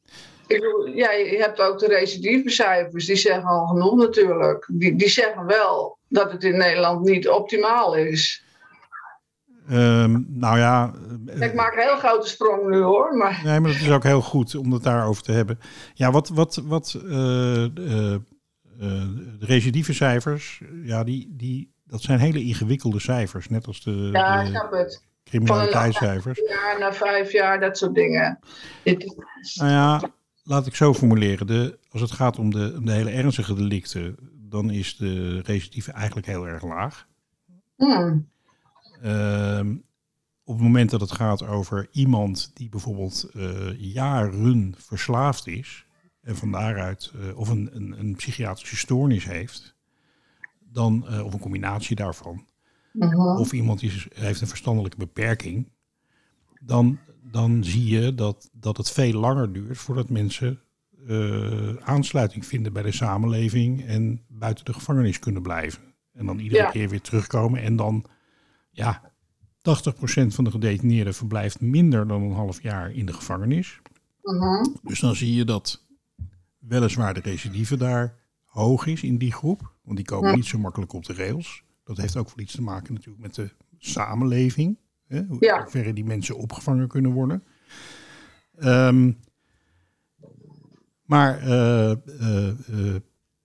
[0.47, 0.63] ik
[0.95, 4.69] ja, je hebt ook de recidivecijfers, die zeggen al genoeg natuurlijk.
[4.73, 8.45] Die, die zeggen wel dat het in Nederland niet optimaal is.
[9.69, 10.93] Ehm, nou ja,
[11.27, 14.03] eh, Ik maak een heel grote sprong nu hoor, maar nee, maar dat is ook
[14.03, 15.59] heel goed om het daarover te hebben.
[15.95, 17.71] Ja, wat, wat, wat eh, eh,
[18.79, 24.41] de recidieve cijfers, ja, die, die, dat zijn hele ingewikkelde cijfers, net als de, ja,
[24.41, 25.05] ik de snap het.
[25.25, 26.41] criminaliteitscijfers.
[26.49, 28.39] Jaar na vijf jaar, dat soort dingen.
[29.55, 30.03] Nou ja,
[30.43, 31.47] laat ik zo formuleren.
[31.47, 34.17] De, als het gaat om de, om de hele ernstige delicten,
[34.53, 37.09] dan is de recidive eigenlijk heel erg laag.
[37.77, 38.31] hmm,
[39.03, 39.77] Ehm,
[40.45, 45.87] op het moment dat het gaat over iemand die bijvoorbeeld eh, jaren verslaafd is
[46.21, 49.77] en van daaruit eh, of een, een, een psychiatrische stoornis heeft,
[50.59, 52.47] dan, eh, of een combinatie daarvan,
[52.93, 53.39] mhm.
[53.39, 55.73] of iemand is, heeft een verstandelijke beperking,
[56.61, 60.61] dan, dan zie je dat, dat het veel langer duurt voordat mensen
[61.09, 65.83] eh, aansluiting vinden bij de samenleving en buiten de gevangenis kunnen blijven.
[66.13, 66.71] En dan iedere Ja.
[66.71, 68.05] keer weer terugkomen en dan,
[68.71, 69.13] ja,
[69.63, 73.81] 80% van de gedetineerden verblijft minder dan een half jaar in de gevangenis.
[74.23, 74.67] Mhm.
[74.83, 75.87] Dus dan zie je dat
[76.59, 79.73] weliswaar de recidive daar hoog is in die groep.
[79.85, 81.63] Want die komen niet zo makkelijk op de rails.
[81.85, 84.79] Dat heeft ook wel iets te maken natuurlijk met de samenleving.
[85.07, 85.23] Hè?
[85.25, 85.67] Hoe Ja.
[85.69, 87.43] verre die mensen opgevangen kunnen worden.
[88.57, 89.13] Ehm,
[91.13, 92.95] maar eh, eh, eh,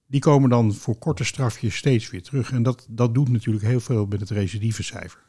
[0.05, 2.51] die komen dan voor korte strafjes steeds weer terug.
[2.51, 5.19] En dat, dat doet natuurlijk heel veel met het recidieve cijfer.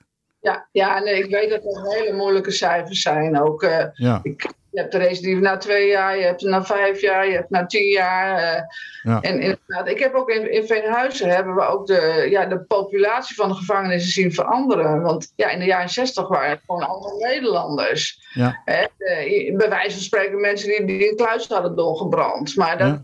[0.41, 3.41] Ja, ja, nee, ik weet dat dat hele moeilijke cijfers zijn.
[3.41, 7.27] Ook, Ja, ik, je hebt de recidive na twee jaar, je hebt na vijf jaar,
[7.27, 8.37] je hebt na tien jaar.
[8.39, 8.63] eh,
[9.03, 9.21] Ja.
[9.21, 13.37] En inderdaad, ik heb ook in, in Veenhuizen hebben we ook de, ja, de populatie
[13.37, 15.03] van de gevangenissen zien veranderen.
[15.03, 18.21] Want ja, in de jaren zestig waren het gewoon allemaal Nederlanders.
[18.33, 18.85] ja, Hè?
[18.99, 22.57] Eh, bij wijze van spreken mensen die, die een kluis hadden doorgebrand.
[22.57, 23.03] Maar dat ja,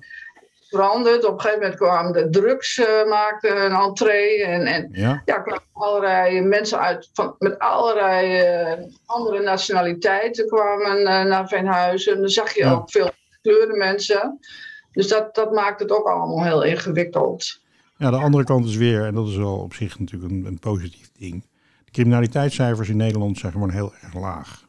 [0.74, 1.24] verandert.
[1.24, 4.44] Op een gegeven moment kwamen de drugs, eh, maakten een entree.
[4.44, 10.96] En, en ja, ja, kwamen allerlei mensen uit van, met allerlei eh, andere nationaliteiten kwamen
[11.06, 12.14] eh, naar Veenhuizen.
[12.14, 12.72] En dan zag je Ja.
[12.72, 14.38] ook veel gekleurde mensen.
[14.92, 17.62] Dus dat, dat maakt het ook allemaal heel ingewikkeld.
[17.96, 20.58] Ja, de andere kant is weer, en dat is wel op zich natuurlijk een, een
[20.58, 21.44] positief ding.
[21.84, 24.63] De criminaliteitscijfers in Nederland zijn gewoon heel erg laag.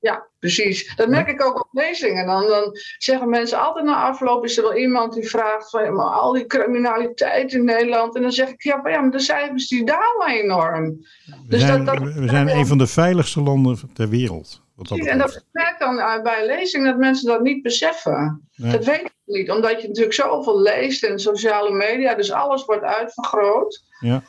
[0.00, 0.92] Ja, precies.
[0.96, 2.26] Dat merk ik ook op lezingen.
[2.26, 5.90] Dan, dan zeggen mensen altijd na afloop is er wel iemand die vraagt van ja,
[5.90, 8.16] maar al die criminaliteit in Nederland.
[8.16, 10.84] En dan zeg ik ja, maar, ja, maar de cijfers die dalen enorm.
[10.86, 14.62] We Dus zijn, dat- dat- we zijn een van de veiligste landen ter wereld.
[14.76, 18.48] Dat en dat merk dan eh, bij lezing dat mensen dat niet beseffen.
[18.56, 18.72] Nee.
[18.72, 22.82] Dat weet ik niet, omdat je natuurlijk zoveel leest in sociale media, dus alles wordt
[22.84, 23.82] uitvergroot.
[24.00, 24.22] Ja.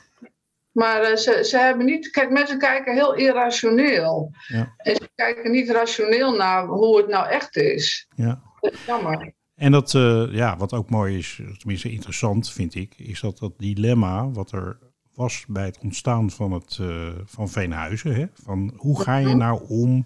[0.71, 2.09] Maar eh, ze, ze hebben niet.
[2.09, 4.31] Kijk, mensen kijken heel irrationeel.
[4.47, 4.73] Ja.
[4.77, 8.07] En ze kijken niet rationeel naar hoe het nou echt is.
[8.15, 8.41] Ja.
[8.59, 9.33] Dat is jammer.
[9.55, 13.53] En dat, eh, ja, wat ook mooi is, tenminste interessant vind ik, is dat dat
[13.57, 14.77] dilemma wat er
[15.13, 18.15] was bij het ontstaan van, het, eh, van Veenhuizen.
[18.15, 18.25] Hè?
[18.33, 20.05] Van hoe ga je nou om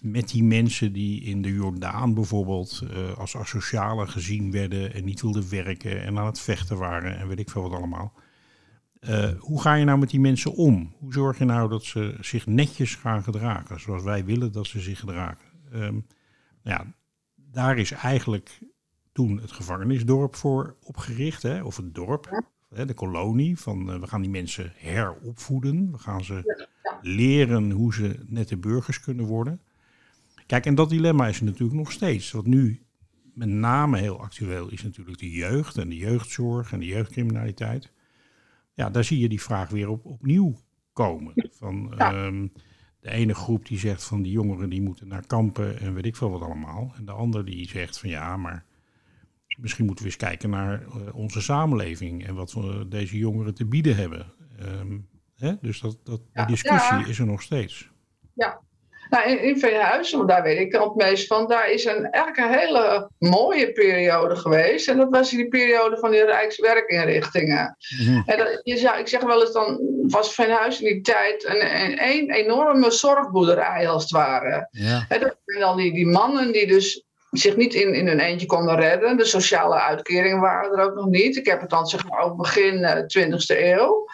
[0.00, 2.82] met die mensen die in de Jordaan bijvoorbeeld
[3.18, 7.38] als asocialen gezien werden en niet wilden werken en aan het vechten waren en weet
[7.38, 8.12] ik veel wat allemaal.
[9.02, 10.94] Eh, hoe ga je nou met die mensen om?
[10.98, 14.80] Hoe zorg je nou dat ze zich netjes gaan gedragen, zoals wij willen dat ze
[14.80, 15.46] zich gedragen?
[15.72, 15.92] Ehm,
[16.62, 16.86] nou ja,
[17.34, 18.60] daar is eigenlijk
[19.12, 23.58] toen het gevangenisdorp voor opgericht, hè, of het dorp, hè, de kolonie.
[23.58, 26.66] Van eh, we gaan die mensen heropvoeden, we gaan ze
[27.00, 29.60] leren hoe ze nette burgers kunnen worden.
[30.46, 32.30] Kijk, en dat dilemma is er natuurlijk nog steeds.
[32.30, 32.82] Wat nu
[33.34, 37.92] met name heel actueel is natuurlijk de jeugd en de jeugdzorg en de jeugdcriminaliteit.
[38.74, 40.54] Ja, daar zie je die vraag weer op, opnieuw
[40.92, 41.32] komen.
[41.50, 42.12] Van, Ja.
[42.12, 42.46] ehm,
[43.00, 46.16] de ene groep die zegt van die jongeren die moeten naar kampen en weet ik
[46.16, 46.92] veel wat allemaal.
[46.96, 48.64] En de ander die zegt van ja, maar
[49.58, 53.64] misschien moeten we eens kijken naar eh, onze samenleving en wat we deze jongeren te
[53.66, 54.32] bieden hebben.
[54.58, 54.98] Ehm,
[55.36, 55.54] hè?
[55.60, 57.06] Dus dat, dat, die Ja, discussie ja.
[57.06, 57.90] is er nog steeds.
[59.12, 62.36] Nou, in, in Veenhuizen, want daar weet ik het meest van, daar is een, eigenlijk
[62.36, 64.88] een hele mooie periode geweest.
[64.88, 67.76] En dat was die periode van die Rijkswerkinrichtingen.
[67.98, 68.22] Mhm.
[68.26, 71.82] En dat, je zou, ik zeg wel eens, dan was Veenhuizen in die tijd een,
[71.82, 74.68] een, een enorme zorgboerderij als het ware.
[74.70, 78.20] Ja, En dat zijn dan die, die mannen die dus zich niet in, in hun
[78.20, 79.16] eentje konden redden.
[79.16, 81.36] De sociale uitkeringen waren er ook nog niet.
[81.36, 84.06] Ik heb het dan zeg maar over begin eh, 20e eeuw.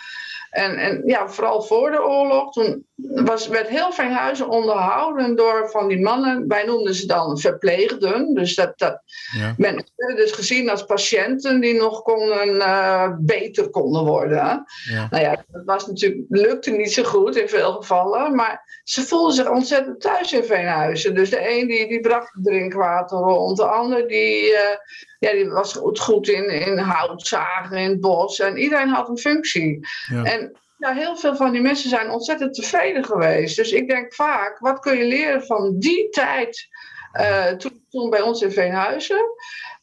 [0.50, 2.86] En, en ja, vooral voor de oorlog, toen
[3.24, 6.48] was, werd heel Veenhuizen onderhouden door van die mannen.
[6.48, 8.34] Wij noemden ze dan verpleegden.
[8.34, 9.02] Dus dat, dat
[9.36, 14.64] ja, men dus gezien als patiënten die nog konden, eh, beter konden worden.
[14.90, 15.06] ja.
[15.10, 18.34] Nou ja, dat was natuurlijk, lukte niet zo goed in veel gevallen.
[18.34, 21.14] Maar ze voelden zich ontzettend thuis in Veenhuizen.
[21.14, 23.56] Dus de een die, die bracht drinkwater rond.
[23.56, 24.76] De ander die, eh,
[25.18, 28.38] ja, die was goed, goed in, in houtzagen in het bos.
[28.38, 29.86] En iedereen had een functie.
[30.10, 30.24] Ja.
[30.24, 30.47] En
[30.78, 33.56] ja, heel veel van die mensen zijn ontzettend tevreden geweest.
[33.56, 36.68] Dus ik denk vaak, wat kun je leren van die tijd
[37.12, 39.20] eh, toen, toen bij ons in Veenhuizen?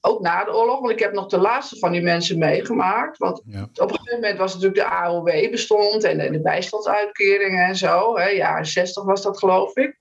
[0.02, 3.18] Ook na de oorlog, want ik heb nog de laatste van die mensen meegemaakt.
[3.18, 3.62] Want ja.
[3.64, 8.18] op een gegeven moment was natuurlijk de AOW bestond en de, de bijstandsuitkeringen en zo.
[8.18, 9.96] Hè, jaren 60 was dat geloof ik.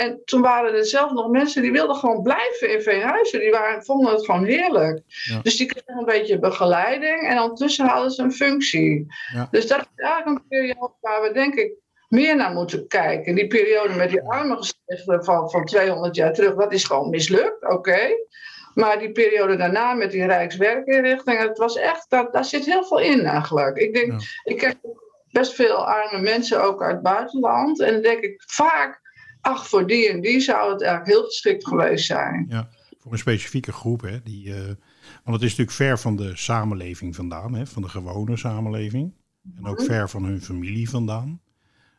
[0.00, 3.40] En toen waren er zelfs nog mensen die wilden gewoon blijven in Veenhuizen.
[3.40, 5.02] Die waren, vonden het gewoon heerlijk.
[5.06, 5.40] Ja.
[5.42, 9.06] Dus die kregen een beetje begeleiding en ondertussen hadden ze een functie.
[9.34, 9.48] Ja.
[9.50, 11.72] Dus dat is eigenlijk een periode waar we denk ik
[12.08, 13.34] meer naar moeten kijken.
[13.34, 17.68] Die periode met die arme gestichten van, van 200 jaar terug, dat is gewoon mislukt,
[17.68, 18.00] oké.
[18.74, 23.00] Maar die periode daarna met die Rijkswerkinrichting, het was echt, dat, daar zit heel veel
[23.00, 23.76] in eigenlijk.
[23.76, 24.18] Ik denk, Ja.
[24.44, 24.80] ik ken
[25.30, 27.80] best veel arme mensen ook uit het buitenland.
[27.80, 29.00] En dan denk ik vaak,
[29.40, 32.66] ach, voor die en die zou het eigenlijk heel geschikt geweest zijn.
[32.98, 34.64] Voor een specifieke groep, hè, die, eh,
[35.24, 39.12] want het is natuurlijk ver van de samenleving vandaan, hè, van de gewone samenleving.
[39.56, 41.40] En ook ver van hun familie vandaan.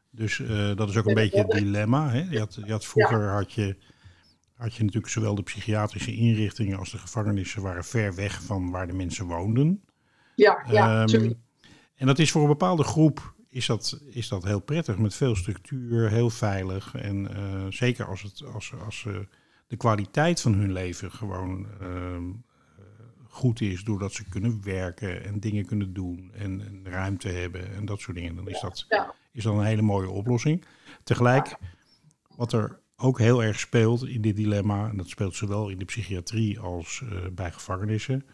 [0.10, 2.10] Dus eh, dat is ook een beetje het dilemma.
[2.10, 2.25] Hè.
[2.30, 3.77] Je had, je had, vroeger had je,
[4.56, 8.88] had je natuurlijk zowel de psychiatrische inrichtingen als de gevangenissen waren ver weg van waar
[8.88, 9.84] de mensen woonden.
[10.36, 11.39] Ja, ja, tuurlijk.
[11.95, 15.36] en dat is voor een bepaalde groep is dat, is dat heel prettig, met veel
[15.36, 16.96] structuur, heel veilig.
[16.96, 19.16] En eh, zeker als, het, als, als eh,
[19.68, 22.84] de kwaliteit van hun leven gewoon ehm, eh,
[23.28, 27.86] goed is, doordat ze kunnen werken en dingen kunnen doen en, en ruimte hebben en
[27.86, 28.86] dat soort dingen, dan is dat,
[29.32, 30.66] is dat een hele mooie oplossing.
[31.04, 31.56] Tegelijk,
[32.36, 35.86] wat er ook heel erg speelt in dit dilemma, en dat speelt zowel in de
[35.86, 38.26] psychiatrie als bij gevangenissen,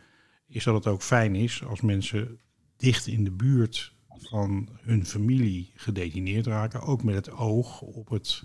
[0.48, 2.40] is dat het ook fijn is als mensen
[2.76, 6.82] dicht in de buurt van hun familie gedetineerd raken.
[6.82, 8.44] Ook met het oog op het,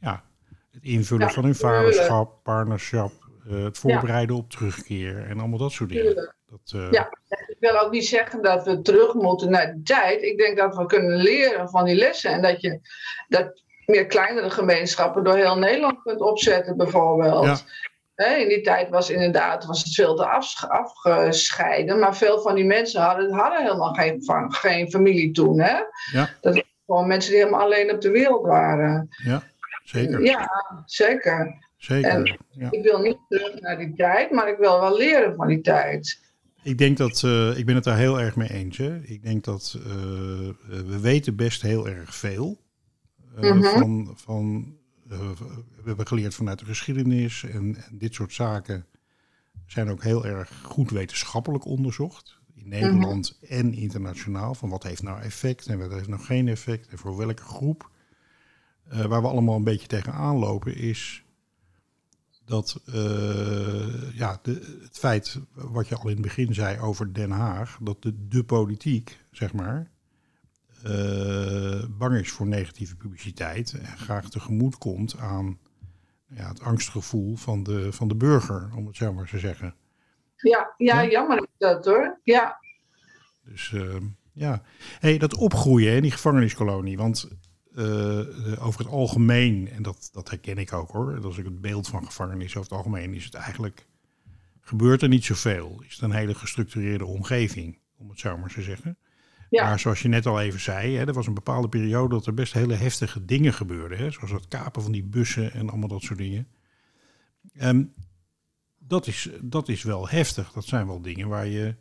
[0.00, 0.24] ja,
[0.70, 3.12] het invullen Ja, van hun vaderschap, partnerschap,
[3.48, 6.34] eh, het voorbereiden op terugkeer en allemaal dat soort dingen.
[6.46, 7.08] Dat, eh, Ja.
[7.28, 10.22] Ik wil ook niet zeggen dat we terug moeten naar de tijd.
[10.22, 12.30] Ik denk dat we kunnen leren van die lessen.
[12.30, 12.80] En dat je
[13.28, 17.64] dat meer kleinere gemeenschappen door heel Nederland kunt opzetten, bijvoorbeeld.
[18.26, 20.26] In die tijd was inderdaad was het veel te
[20.68, 21.98] afgescheiden.
[21.98, 25.60] Maar veel van die mensen hadden, hadden helemaal geen, van, geen familie toen.
[25.60, 25.76] Hè?
[26.12, 26.30] Ja.
[26.40, 29.08] Dat waren gewoon mensen die helemaal alleen op de wereld waren.
[29.24, 29.42] ja,
[29.84, 30.22] Zeker.
[30.24, 30.50] Ja,
[30.86, 31.66] zeker.
[31.76, 32.10] Zeker.
[32.10, 32.68] En- ja.
[32.70, 36.20] Ik wil niet terug naar die tijd, maar ik wil wel leren van die tijd.
[36.62, 38.76] Ik denk dat, eh, ik ben het daar heel erg mee eens.
[38.76, 38.96] Hè.
[39.02, 39.82] Ik denk dat eh,
[40.68, 42.56] we weten best heel erg veel.
[43.40, 43.62] eh, Mhm.
[43.62, 44.76] van, van,
[45.08, 48.86] we hebben geleerd vanuit de geschiedenis en, en dit soort zaken
[49.66, 52.38] zijn ook heel erg goed wetenschappelijk onderzocht.
[52.54, 54.54] In Nederland en internationaal.
[54.54, 57.90] Van wat heeft nou effect en wat heeft nou geen effect en voor welke groep.
[58.88, 61.24] Eh, waar we allemaal een beetje tegenaan lopen is
[62.44, 67.30] dat eh, ja, de, het feit wat je al in het begin zei over Den
[67.30, 69.90] Haag, dat de, de politiek, zeg maar,
[70.82, 75.58] eh, bang is voor negatieve publiciteit en graag tegemoet komt aan
[76.28, 79.74] ja, het angstgevoel van de, van de burger, om het zo maar te zeggen.
[80.36, 81.10] Ja, ja, Ja?
[81.10, 82.20] jammer is dat hoor.
[82.22, 82.60] Ja,
[83.44, 83.96] Dus eh,
[84.32, 84.62] ja,
[84.98, 87.28] hey, dat opgroeien in die gevangeniskolonie, want
[87.74, 91.88] eh, over het algemeen, en dat, dat herken ik ook hoor, als ik het beeld
[91.88, 93.86] van gevangenis over het algemeen, is het eigenlijk,
[94.60, 95.82] gebeurt er niet zoveel.
[95.86, 98.98] Is het een hele gestructureerde omgeving, om het zo maar te zeggen.
[99.48, 99.64] Ja.
[99.64, 102.34] Maar zoals je net al even zei, hè, er was een bepaalde periode dat er
[102.34, 103.98] best hele heftige dingen gebeurden.
[103.98, 106.48] Hè, zoals het kapen van die bussen en allemaal dat soort dingen.
[107.52, 107.84] Ehm,
[108.78, 110.52] dat, is, dat is wel heftig.
[110.52, 111.74] Dat zijn wel dingen waar je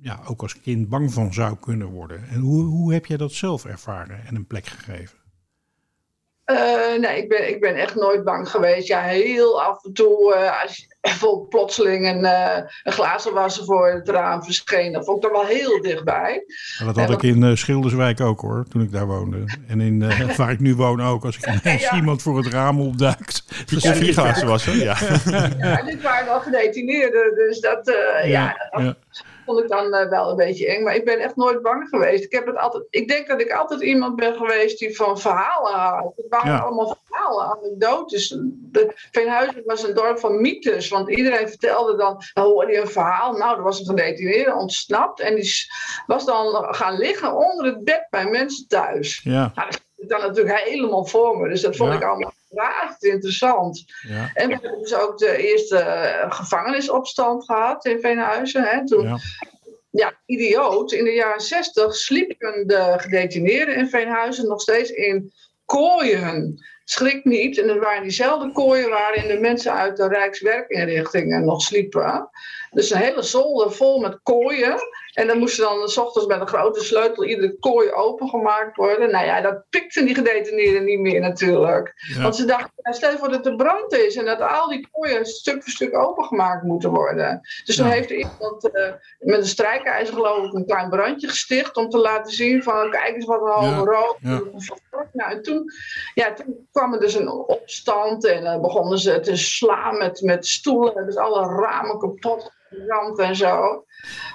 [0.00, 2.28] ja, ook als kind bang van zou kunnen worden.
[2.28, 5.18] En hoe, hoe heb jij dat zelf ervaren en een plek gegeven?
[6.48, 8.88] Eh, nee, ik ben, ik ben echt nooit bang geweest.
[8.88, 14.08] Ja, heel af en toe, eh, als je plotseling een, eh een glazenwasser voor het
[14.08, 16.44] raam verscheen, dat vond ik er wel heel dichtbij.
[16.78, 19.44] En dat had ik in Schilderswijk ook hoor, toen ik daar woonde.
[19.66, 21.94] En in, waar ik nu woon ook, als ik ineens Ja.
[21.94, 23.44] iemand voor het raam opduikt.
[23.66, 24.96] Je koffieglazen was er, ja.
[25.58, 27.92] Ja, dit waren wel gedetineerden, dus dat,
[28.24, 28.96] ja, ja.
[29.48, 30.82] Vond ik dan eh, wel een beetje eng.
[30.82, 32.24] Maar ik ben echt nooit bang geweest.
[32.24, 35.72] Ik, heb het altijd, ik denk dat ik altijd iemand ben geweest die van verhalen
[35.72, 36.16] houdt.
[36.16, 36.58] Het waren Ja.
[36.58, 38.36] allemaal verhalen, anekdotes.
[38.48, 40.88] De, Veenhuizen was een dorp van mythes.
[40.88, 43.32] Want iedereen vertelde dan, dan hoorde je een verhaal.
[43.32, 45.20] Nou, er was een gedetineerde ontsnapt.
[45.20, 45.52] En die
[46.06, 49.20] was dan gaan liggen onder het bed bij mensen thuis.
[49.24, 51.48] Ja, Nou, dat dan natuurlijk helemaal voor me.
[51.48, 51.96] Dus dat vond Ja.
[51.96, 53.84] ik allemaal graag interessant.
[54.08, 58.62] ja, En we hebben dus ook de eerste eh, gevangenisopstand gehad in Veenhuizen.
[58.62, 58.86] Hè.
[58.86, 59.18] Toen, ja.
[59.90, 60.92] ja, idioot.
[60.92, 65.32] In de jaren zestig sliepen de gedetineerden in Veenhuizen nog steeds in
[65.64, 66.64] kooien.
[66.84, 67.58] Schrik niet.
[67.58, 72.30] En dat waren diezelfde kooien waarin de mensen uit de Rijkswerkinrichtingen nog sliepen.
[72.70, 74.76] Dus een hele zolder vol met kooien.
[75.12, 79.10] En dan moesten dan s ochtends met een grote sleutel iedere kooi opengemaakt worden.
[79.10, 81.92] Nou ja, dat pikten die gedetineerden niet meer natuurlijk.
[82.14, 82.22] Ja.
[82.22, 85.26] Want ze dachten, stel je voor dat er brand is en dat al die kooien
[85.26, 87.40] stuk voor stuk opengemaakt moeten worden.
[87.64, 87.92] Dus toen Ja.
[87.92, 91.98] heeft er iemand eh, met een strijkijzer geloof ik een klein brandje gesticht om te
[91.98, 94.16] laten zien van kijk eens wat een hoge Ja, rook.
[95.12, 95.72] Nou, en toen,
[96.14, 100.46] ja, toen kwam er dus een opstand en dan begonnen ze te slaan met, met
[100.46, 101.06] stoelen.
[101.06, 103.84] Dus alle ramen kapot geramd en zo.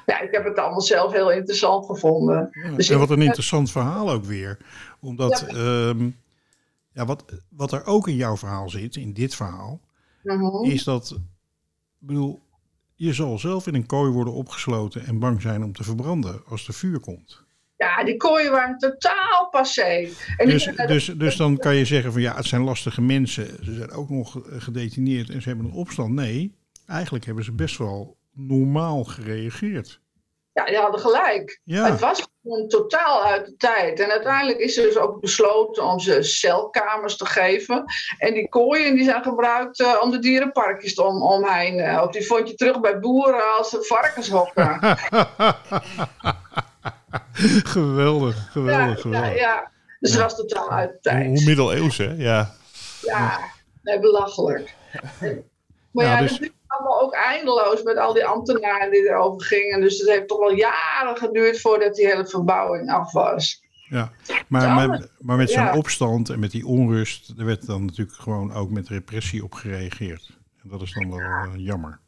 [0.06, 2.50] Ja, ik heb het allemaal zelf heel interessant gevonden.
[2.64, 4.58] Ja, Dus en wat een interessant verhaal ook weer.
[5.00, 5.94] Omdat ja.
[6.94, 9.80] ja, wat, wat er ook in jouw verhaal zit, in dit verhaal,
[10.24, 10.64] Mhm.
[10.64, 11.12] is dat,
[12.02, 12.42] ik bedoel,
[12.96, 16.68] je zal zelf in een kooi worden opgesloten en bang zijn om te verbranden als
[16.68, 17.42] er vuur komt.
[17.78, 20.08] Ja, die kooien waren totaal passé.
[20.38, 23.64] En Dus, die- dus, dus dan kan je zeggen van ja, het zijn lastige mensen.
[23.64, 26.14] Ze zijn ook nog gedetineerd en ze hebben een opstand.
[26.14, 26.56] Nee,
[26.88, 30.02] eigenlijk hebben ze best wel normaal gereageerd.
[30.54, 31.60] Ja, die hadden gelijk.
[31.64, 31.86] Ja.
[31.92, 34.00] Het was gewoon totaal uit de tijd.
[34.00, 37.84] En uiteindelijk is er dus ook besloten om ze celkamers te geven.
[38.18, 41.80] En die kooien die zijn gebruikt eh, om de dierenparkjes om, omheen.
[41.80, 44.80] eh, of die vond je terug bij boeren als ze varkenshokken.
[47.76, 49.30] geweldig, geweldig, ja, geweldig.
[49.30, 49.72] ja, ja.
[50.00, 51.26] Dus het was totaal uit de tijd.
[51.26, 52.14] hoe middeleeuws, hè?
[52.18, 52.52] Ja.
[53.02, 53.40] Ja,
[53.82, 54.76] nee, belachelijk.
[55.92, 59.82] Maar Ja, ja, dus- allemaal ook eindeloos met al die ambtenaren die erover gingen.
[59.82, 63.62] Dus het heeft toch wel jaren geduurd voordat die hele verbouwing af was.
[63.90, 64.12] Ja,
[64.48, 65.76] maar, Ja, maar, met zo'n ja.
[65.78, 70.38] opstand en met die onrust, er werd dan natuurlijk gewoon ook met repressie op gereageerd.
[70.64, 72.00] En dat is dan wel eh, jammer.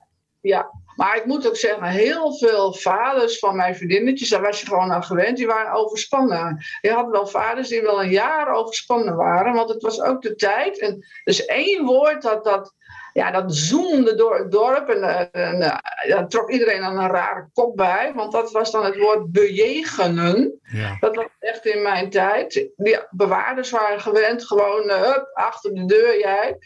[0.42, 4.68] Ja, maar ik moet ook zeggen, heel veel vaders van mijn vriendinnetjes, daar was je
[4.68, 6.66] gewoon aan gewend, die waren overspannen.
[6.82, 10.36] Je had wel vaders die wel een jaar overspannen waren, want het was ook de
[10.36, 10.80] tijd.
[10.80, 12.74] En dus één woord dat, dat,
[13.16, 17.50] ja, dat zoomde door het dorp en, eh, en eh, trok iedereen aan een rare
[17.54, 20.60] kop bij, want dat was dan het woord bejegenen.
[20.64, 22.70] Ja, Dat was echt in mijn tijd.
[22.76, 26.58] Die bewaarders waren gewend, gewoon eh, hup, achter de deur jij.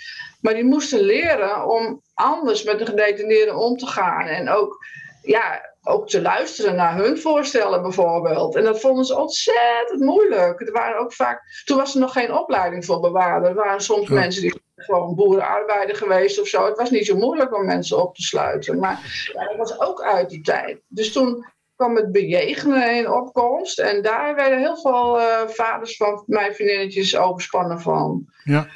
[0.41, 4.26] Maar die moesten leren om anders met de gedetineerden om te gaan.
[4.26, 4.86] En ook,
[5.22, 8.56] ja, ook te luisteren naar hun voorstellen bijvoorbeeld.
[8.56, 10.62] En dat vonden ze ontzettend moeilijk.
[10.62, 13.50] Er waren ook vaak, toen was er nog geen opleiding voor bewaarder.
[13.50, 16.66] Er waren soms mensen die gewoon boerenarbeider geweest of zo.
[16.66, 18.80] Het was niet zo moeilijk om mensen op te sluiten.
[18.80, 20.82] Maar ja, dat was ook uit die tijd.
[20.88, 23.80] Dus toen kwam het bejegenen in opkomst.
[23.80, 28.26] En daar werden heel veel uh, vaders van mijn vriendinnetjes overspannen van.
[28.44, 28.68] Ja.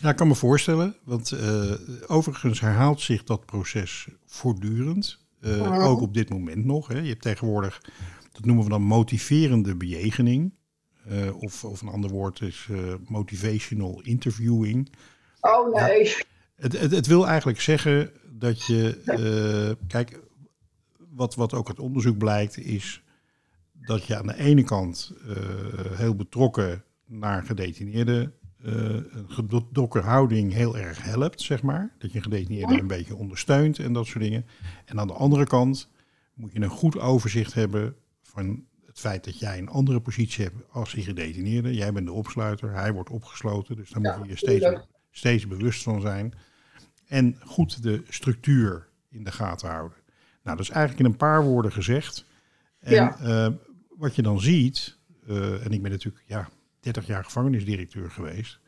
[0.00, 1.72] Ja, ik kan me voorstellen, want uh,
[2.06, 5.18] overigens herhaalt zich dat proces voortdurend.
[5.40, 6.88] Uh, Ook op dit moment nog.
[6.88, 6.98] Hè.
[6.98, 7.82] Je hebt tegenwoordig,
[8.32, 10.52] dat noemen we dan motiverende bejegening.
[11.08, 12.68] Uh, of, of een ander woord is
[13.06, 14.92] motivational interviewing.
[15.40, 16.04] Oh nee.
[16.04, 16.14] Ja,
[16.54, 20.20] het, het, het, wil eigenlijk zeggen dat je, kijk,
[21.10, 23.02] wat, wat ook uit onderzoek blijkt, is
[23.72, 25.12] dat je aan de ene kant
[25.96, 31.94] heel betrokken naar gedetineerden een gedokken houding heel erg helpt, zeg maar.
[31.98, 34.46] Dat je gedetineerde een beetje ondersteunt en dat soort dingen.
[34.84, 35.88] En aan de andere kant
[36.34, 40.56] moet je een goed overzicht hebben van het feit dat jij een andere positie hebt
[40.70, 41.74] als die gedetineerde.
[41.74, 44.78] Jij bent de opsluiter, hij wordt opgesloten, dus daar moet je je steeds,
[45.10, 46.34] steeds bewust van zijn.
[47.06, 49.98] En goed de structuur in de gaten houden.
[50.42, 52.24] Nou, dat is eigenlijk in een paar woorden gezegd.
[52.78, 53.18] En ja.
[53.22, 53.54] uh,
[53.96, 54.98] wat je dan ziet,
[55.28, 56.48] uh, en ik ben natuurlijk, ja,
[56.92, 58.60] 30 jaar gevangenisdirecteur geweest.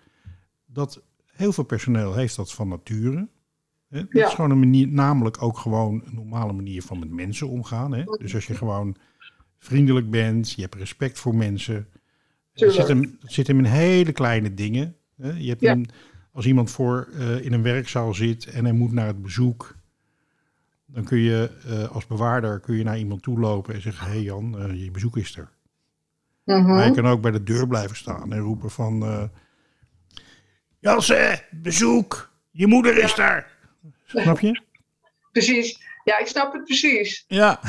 [0.67, 3.29] Dat heel veel personeel heeft dat van nature.
[3.89, 3.99] Hè?
[3.99, 4.27] Dat ja.
[4.27, 7.93] is gewoon een manier, namelijk ook gewoon een normale manier van met mensen omgaan.
[7.93, 8.05] Hè?
[8.05, 8.97] Dus als je gewoon
[9.59, 11.89] vriendelijk bent, je hebt respect voor mensen.
[12.53, 14.97] Dat zit, hem, zit hem in hele kleine dingen.
[15.17, 15.31] Hè?
[15.31, 15.73] Je hebt ja.
[15.73, 15.89] een,
[16.33, 19.77] als iemand voor uh, in een werkzaal zit en hij moet naar het bezoek,
[20.87, 24.13] dan kun je uh, als bewaarder kun je naar iemand toe lopen en zeggen: Hé
[24.13, 25.51] hey Jan, uh, je bezoek is er.
[26.45, 26.75] Mhm.
[26.75, 29.03] Maar je kan ook bij de deur blijven staan en roepen van...
[30.81, 33.51] Uh, bezoek, je moeder is daar.
[34.07, 34.63] Snap je?
[35.33, 35.89] Precies.
[36.05, 37.25] Ja, ik snap het precies.
[37.27, 37.61] Ja.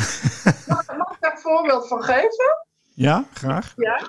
[0.67, 2.65] Mag, mag ik daar een voorbeeld van geven?
[2.93, 3.74] Ja, graag.
[3.76, 4.01] Ja.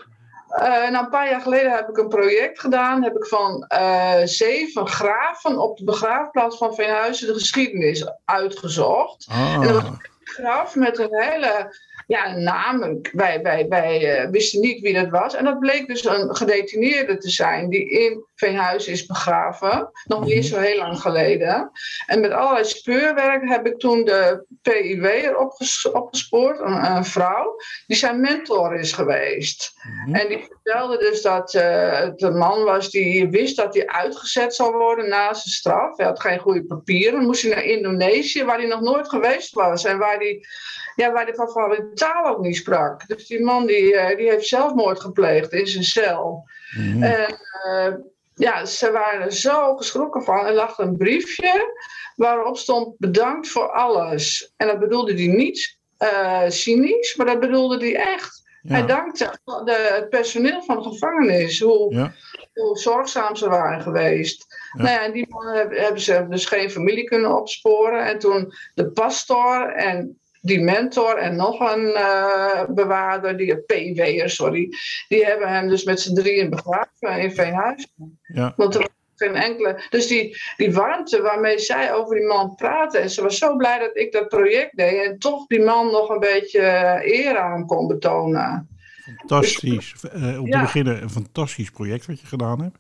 [0.53, 3.03] Uh, nou, een paar jaar geleden heb ik een project gedaan.
[3.03, 9.27] Heb ik van uh, zeven graven op de begraafplaats van Veenhuizen de geschiedenis uitgezocht.
[9.31, 9.55] Ah.
[9.55, 11.77] En dat was een graf met een hele
[12.07, 13.01] ja, naam.
[13.13, 15.35] Wij, wij, wij uh, wisten niet wie dat was.
[15.35, 19.91] En dat bleek dus een gedetineerde te zijn die in Veenhuizen is begraven.
[20.05, 21.71] Nog niet zo heel lang geleden.
[22.07, 25.55] En met allerlei speurwerk heb ik toen de PIW erop
[25.93, 26.61] opgespoord.
[26.61, 29.73] Een, een, vrouw die zijn mentor is geweest.
[29.83, 30.15] Mhm.
[30.15, 34.55] En die vertelde dus dat uh, het een man was die wist dat hij uitgezet
[34.55, 35.97] zou worden na zijn straf.
[35.97, 37.15] Hij had geen goede papieren.
[37.19, 39.85] Dan moest hij naar Indonesië, waar hij nog nooit geweest was.
[39.85, 40.47] En waar hij,
[40.95, 43.07] ja, waar hij van, de taal ook niet sprak.
[43.07, 46.49] Dus die man die, uh, die heeft zelfmoord gepleegd in zijn cel.
[46.77, 47.03] Mhm.
[47.03, 47.95] En uh,
[48.35, 50.47] ja, ze waren er zo geschrokken van.
[50.47, 51.75] Er lag een briefje
[52.17, 54.53] waarop stond bedankt voor alles.
[54.57, 58.43] En dat bedoelde hij niet uh, cynisch, maar dat bedoelde hij echt.
[58.63, 58.73] Ja.
[58.73, 62.15] Hij dankte de, het personeel van de gevangenis, hoe, Ja.
[62.55, 64.47] hoe zorgzaam ze waren geweest.
[64.73, 64.83] Ja.
[64.83, 68.07] Nou ja, en die mannen hebben, hebben ze dus geen familie kunnen opsporen.
[68.07, 74.69] En toen de pastor en die mentor en nog een uh, bewaarder, die PIW'er, sorry,
[75.09, 78.19] die hebben hem dus met z'n drieën begraven in Veenhuizen.
[78.23, 78.53] Ja.
[78.57, 79.83] Want er was geen enkele.
[79.91, 83.01] Dus die, die warmte waarmee zij over die man praten.
[83.01, 85.07] En ze was zo blij dat ik dat project deed.
[85.07, 86.61] En toch die man nog een beetje
[87.05, 88.69] eer aan kon betonen.
[89.17, 89.95] Fantastisch.
[90.15, 90.53] Uh, om Ja.
[90.53, 92.79] te beginnen, een fantastisch project wat je gedaan hebt.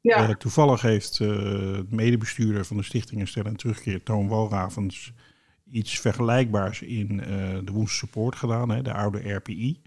[0.00, 5.12] Ja, Eh, toevallig heeft eh, de medebestuurder van de Stichting Herstel en Terugkeer, Toon Walravens,
[5.70, 7.28] iets vergelijkbaars in eh,
[7.64, 9.82] de Woensel Support gedaan, hè, de oude RPI.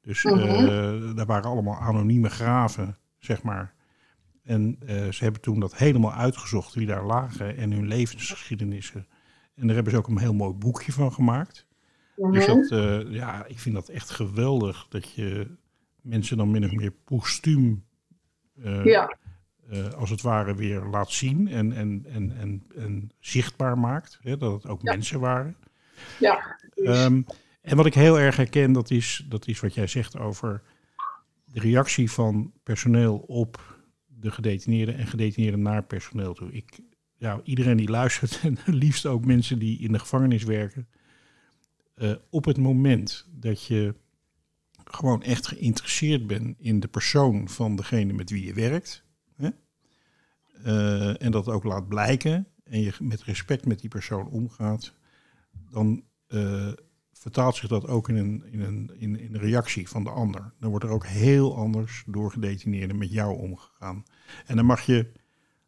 [0.00, 1.14] Dus eh, Mhm.
[1.14, 3.74] daar waren allemaal anonieme graven, zeg maar.
[4.44, 9.06] En eh, ze hebben toen dat helemaal uitgezocht, wie daar lagen en hun levensgeschiedenissen.
[9.54, 11.66] En daar hebben ze ook een heel mooi boekje van gemaakt.
[12.16, 12.68] Dus Mhm.
[12.68, 15.56] dat, ja, ik vind dat echt geweldig dat je
[16.00, 17.84] mensen dan min of meer postuum,
[18.84, 19.16] ja,
[19.68, 24.18] eh, als het ware, weer laat zien en, en, en, en, en zichtbaar maakt.
[24.22, 24.92] Hè, dat het ook Ja.
[24.92, 25.56] mensen waren.
[26.18, 26.58] ja.
[26.74, 27.22] Ehm,
[27.60, 30.62] en wat ik heel erg herken, dat is, dat is wat jij zegt over
[31.44, 36.52] de reactie van personeel op de gedetineerden en gedetineerden naar personeel toe.
[36.52, 36.80] Ik,
[37.16, 40.88] ja, iedereen die luistert, en liefst ook mensen die in de gevangenis werken,
[41.94, 43.94] eh, op het moment dat je
[44.84, 49.04] gewoon echt geïnteresseerd bent in de persoon van degene met wie je werkt,
[50.64, 54.92] eh, en dat ook laat blijken, en je met respect met die persoon omgaat,
[55.70, 56.72] dan eh,
[57.12, 60.52] vertaalt zich dat ook in een, in, een, in, in een reactie van de ander.
[60.60, 64.04] Dan wordt er ook heel anders door gedetineerden met jou omgegaan.
[64.46, 65.12] En dan mag je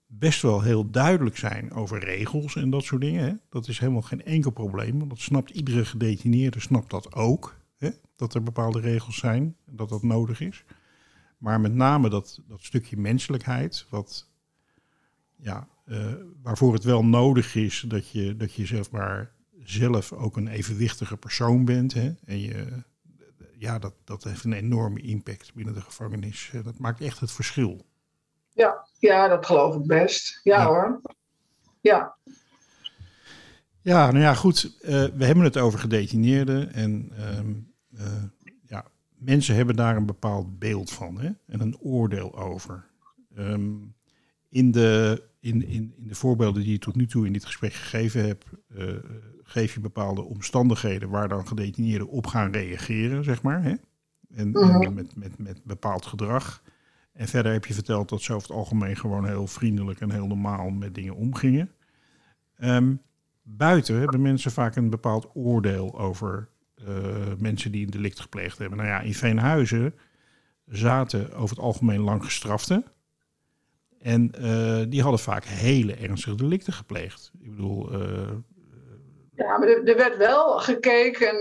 [0.06, 3.24] best wel heel duidelijk zijn over regels en dat soort dingen.
[3.24, 3.32] Hè?
[3.48, 7.56] Dat is helemaal geen enkel probleem, want dat snapt iedere gedetineerde snapt dat ook.
[7.76, 7.90] Hè?
[8.16, 10.64] Dat er bepaalde regels zijn en dat dat nodig is.
[11.38, 14.29] Maar met name dat, dat stukje menselijkheid, wat,
[15.42, 16.12] ja, uh,
[16.42, 19.32] waarvoor het wel nodig is dat je, dat je zeg maar,
[19.62, 21.94] zelf ook een evenwichtige persoon bent.
[21.94, 22.14] Hè?
[22.24, 22.82] En je,
[23.58, 26.50] ja, dat, dat heeft een enorme impact binnen de gevangenis.
[26.64, 27.86] Dat maakt echt het verschil.
[28.52, 30.40] Ja, ja dat geloof ik best.
[30.42, 31.00] Ja, hoor.
[31.80, 32.14] Ja.
[33.82, 34.76] Ja, nou ja, goed.
[34.82, 36.72] Uh, we hebben het over gedetineerden.
[36.72, 37.12] En
[37.92, 38.24] uh,
[38.66, 38.86] ja,
[39.16, 41.30] mensen hebben daar een bepaald beeld van hè?
[41.46, 42.88] en een oordeel over.
[43.38, 43.94] Um,
[44.48, 47.72] in, de, in, in, in de voorbeelden die je tot nu toe in dit gesprek
[47.72, 48.44] gegeven hebt,
[48.76, 48.94] uh,
[49.42, 53.62] geef je bepaalde omstandigheden waar dan gedetineerden op gaan reageren, zeg maar.
[53.62, 53.74] Hè?
[54.34, 56.62] En, en met, met, met bepaald gedrag.
[57.12, 60.26] En verder heb je verteld dat ze over het algemeen gewoon heel vriendelijk en heel
[60.26, 61.70] normaal met dingen omgingen.
[62.58, 63.02] Um,
[63.42, 66.48] buiten hebben mensen vaak een bepaald oordeel over
[66.88, 66.96] uh,
[67.38, 68.78] mensen die een delict gepleegd hebben.
[68.78, 69.94] Nou ja, in Veenhuizen
[70.66, 72.84] zaten over het algemeen lang gestraften.
[74.02, 77.30] En uh, die hadden vaak hele ernstige delicten gepleegd.
[77.42, 77.92] Ik bedoel.
[77.92, 78.28] Uh,
[79.34, 81.36] ja, maar er, er, werd wel gekeken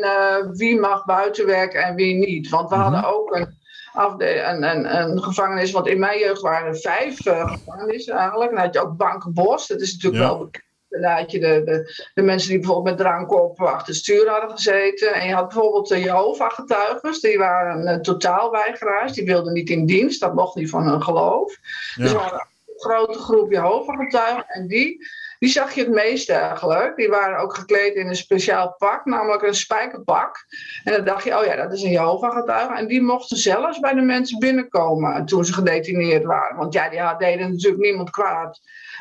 [0.57, 2.49] wie mag buiten werken en wie niet.
[2.49, 3.57] Want we hadden ook een
[3.93, 5.71] een, een, een, gevangenis.
[5.71, 8.51] Want in mijn jeugd waren er vijf gevangenissen eigenlijk.
[8.51, 9.67] Dan had je ook Bankenbos.
[9.67, 10.29] Dat is natuurlijk ja.
[10.29, 10.67] wel bekend.
[10.89, 14.29] Dan had je de, de, de, mensen die bijvoorbeeld met drank op achter het stuur
[14.29, 15.13] hadden gezeten.
[15.13, 17.21] En je had bijvoorbeeld de Jehovah-getuigen.
[17.21, 19.13] Die waren een totaalweigeraars.
[19.13, 20.19] Die wilden niet in dienst.
[20.19, 21.57] Dat mocht niet van hun geloof.
[21.95, 22.03] Ja.
[22.03, 24.45] Dus waren een grote groep Jehovah-getuigen.
[24.47, 25.07] En die
[25.39, 26.95] die zag je het meest eigenlijk.
[26.95, 30.45] Die waren ook gekleed in een speciaal pak, namelijk een spijkerpak.
[30.83, 32.73] En dan dacht je, oh ja, dat is een Jehovah-getuige.
[32.73, 36.57] En die mochten zelfs bij de mensen binnenkomen toen ze gedetineerd waren.
[36.57, 38.59] Want ja, die deden natuurlijk niemand kwaad.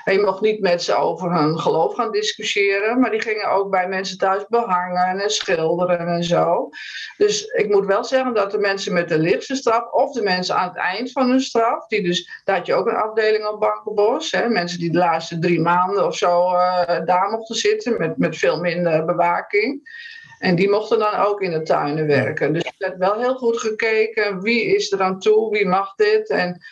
[0.09, 3.01] En je mocht niet met ze over hun geloof gaan discussiëren.
[3.01, 6.69] Maar die gingen ook bij mensen thuis behangen en schilderen en zo.
[7.17, 10.57] Dus ik moet wel zeggen dat de mensen met de lichtste straf, of de mensen
[10.57, 13.61] aan het eind van hun straf, die dus, daar had je ook een afdeling op
[13.61, 14.31] Bankenbos.
[14.31, 18.37] Hè, mensen die de laatste drie maanden of zo uh, daar mochten zitten met, met
[18.37, 19.91] veel minder bewaking.
[20.39, 22.53] En die mochten dan ook in de tuinen werken.
[22.53, 26.29] Dus er werd wel heel goed gekeken wie is er aan toe, wie mag dit.
[26.29, 26.63] En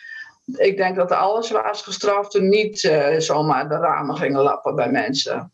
[0.55, 5.51] ik denk dat de allerzwaarst gestraften niet uh, zomaar de ramen gingen lappen bij mensen.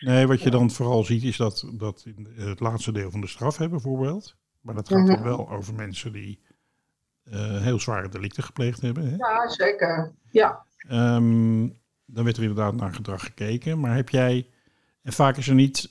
[0.00, 3.26] Nee, wat je dan vooral ziet is dat, dat in het laatste deel van de
[3.26, 4.36] straf hebben bijvoorbeeld.
[4.60, 5.14] Maar dat gaat mm -hmm.
[5.14, 6.40] dan wel over mensen die
[7.24, 9.10] uh, heel zware delicten gepleegd hebben.
[9.10, 9.16] Hè?
[9.16, 10.14] Ja, zeker.
[10.30, 10.64] Ja.
[10.90, 13.80] Um, dan werd er inderdaad naar gedrag gekeken.
[13.80, 14.48] Maar heb jij,
[15.02, 15.90] en vaak is er niet,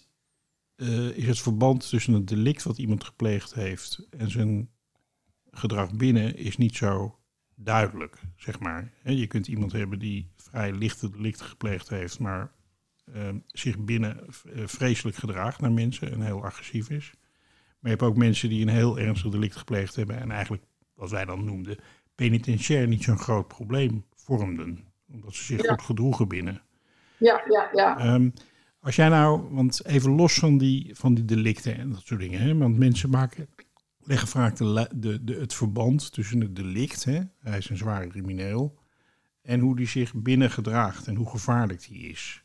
[0.76, 4.70] uh, is het verband tussen het delict wat iemand gepleegd heeft en zijn
[5.52, 7.18] gedrag binnen is niet zo
[7.64, 8.92] duidelijk, zeg maar.
[9.04, 12.52] Je kunt iemand hebben die vrij lichte delicten gepleegd heeft, maar
[13.16, 14.18] uh, zich binnen
[14.66, 17.12] vreselijk gedraagt naar mensen en heel agressief is.
[17.80, 21.12] Maar je hebt ook mensen die een heel ernstig delict gepleegd hebben en eigenlijk, wat
[21.12, 21.78] wij dan noemden,
[22.16, 24.80] penitentiair niet zo'n groot probleem vormden.
[25.12, 25.74] Omdat ze zich ja.
[25.74, 26.62] goed gedroegen binnen.
[27.18, 28.14] Ja, ja, ja.
[28.14, 28.34] Um,
[28.80, 32.40] als jij nou, want even los van die, van die delicten en dat soort dingen,
[32.40, 33.48] hè, want mensen maken
[34.04, 38.08] leggen vaak de, de, de, het verband tussen het delict, hè, hij is een zware
[38.08, 38.80] crimineel,
[39.42, 42.44] en hoe die zich binnen gedraagt en hoe gevaarlijk die is.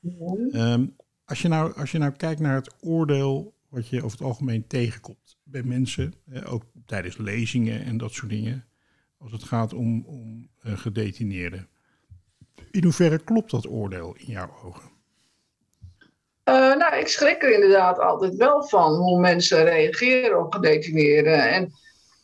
[0.00, 0.72] Ja.
[0.72, 4.26] Um, als, je nou, als je nou kijkt naar het oordeel wat je over het
[4.26, 8.64] algemeen tegenkomt bij mensen, eh, ook tijdens lezingen en dat soort dingen,
[9.18, 11.68] als het gaat om, om uh, gedetineerden.
[12.70, 14.90] In hoeverre klopt dat oordeel in jouw ogen?
[16.52, 21.48] Uh, nou, ik schrik er inderdaad altijd wel van hoe mensen reageren op gedetineerden.
[21.50, 21.72] En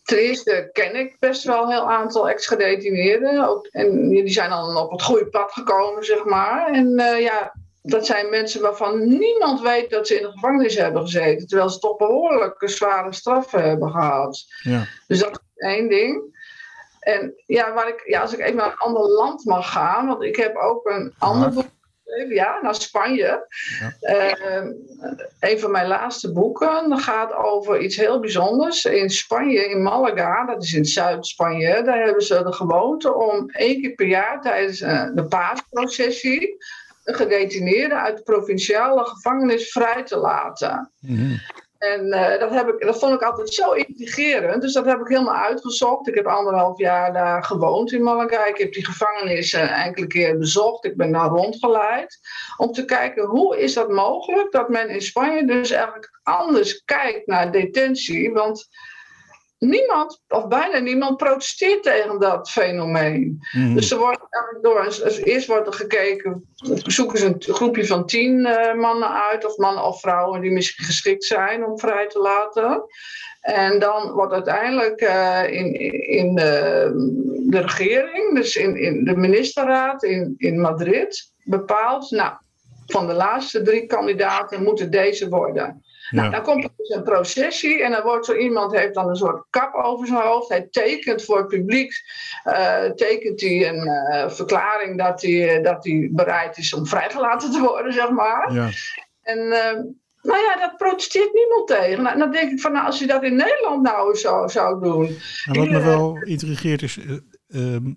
[0.05, 3.61] ten eerste ken ik best wel een heel aantal ex-gedetineerden.
[3.71, 6.73] En die zijn dan op het goede pad gekomen, zeg maar.
[6.73, 7.53] En uh, ja,
[7.83, 11.47] dat zijn mensen waarvan niemand weet dat ze in de gevangenis hebben gezeten.
[11.47, 14.45] Terwijl ze toch behoorlijke zware straffen hebben gehad.
[14.63, 14.87] Ja.
[15.07, 16.37] Dus dat is één ding.
[17.01, 20.23] En ja, waar ik, ja, als ik even naar een ander land mag gaan, want
[20.23, 21.67] ik heb ook een ander boek
[22.29, 23.47] ja, naar Spanje.
[24.01, 24.37] Ja.
[24.41, 24.71] Uh,
[25.41, 28.85] een van mijn laatste boeken gaat over iets heel bijzonders.
[28.85, 33.81] In Spanje, in Malaga, dat is in Zuid-Spanje, daar hebben ze de gewoonte om één
[33.81, 36.57] keer per jaar tijdens uh, de paasprocessie
[37.05, 40.93] een gedetineerde uit de provinciale gevangenis vrij te laten.
[41.01, 41.41] Mm -hmm.
[41.79, 44.63] En uh, dat, heb ik, dat vond ik altijd zo intrigerend.
[44.63, 46.09] Dus dat heb ik helemaal uitgezocht.
[46.09, 48.47] Ik heb anderhalf jaar daar gewoond in Malaga.
[48.47, 50.85] Ik heb die gevangenis uh, enkele keer bezocht.
[50.85, 52.19] Ik ben daar rondgeleid.
[52.57, 57.27] Om te kijken hoe is dat mogelijk dat men in Spanje dus eigenlijk anders kijkt
[57.27, 58.33] naar detentie.
[58.33, 58.69] Want
[59.59, 63.39] niemand, of bijna niemand, protesteert tegen dat fenomeen.
[63.53, 63.75] Mhm.
[63.75, 64.21] Dus er wordt
[64.61, 64.95] door,
[65.25, 66.49] eerst wordt er gekeken,
[66.87, 70.85] zoeken ze een groepje van tien eh, mannen uit, of mannen of vrouwen die misschien
[70.85, 72.85] geschikt zijn om vrij te laten.
[73.41, 75.75] En dan wordt uiteindelijk eh, in,
[76.09, 76.91] in de,
[77.47, 82.33] de regering, dus in, in de ministerraad in, in Madrid, bepaald, nou,
[82.87, 85.83] van de laatste drie kandidaten moeten deze worden.
[86.11, 86.33] Nou, Ja.
[86.33, 89.45] dan komt er dus een processie en dan wordt zo iemand heeft dan een soort
[89.51, 90.49] kap over zijn hoofd.
[90.49, 91.93] Hij tekent voor het publiek,
[92.45, 97.61] eh, tekent hij een eh, verklaring dat hij, dat hij bereid is om vrijgelaten te
[97.61, 98.53] worden, zeg maar.
[98.53, 98.69] Ja.
[99.23, 99.83] En eh,
[100.23, 102.03] nou ja, dat protesteert niemand tegen.
[102.03, 105.07] Nou, dan denk ik van, nou, als je dat in Nederland nou zo zou doen.
[105.45, 107.17] En wat me wel intrigeert is, eh,
[107.49, 107.93] ehm,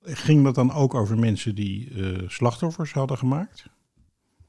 [0.00, 3.64] ging dat dan ook over mensen die eh, slachtoffers hadden gemaakt?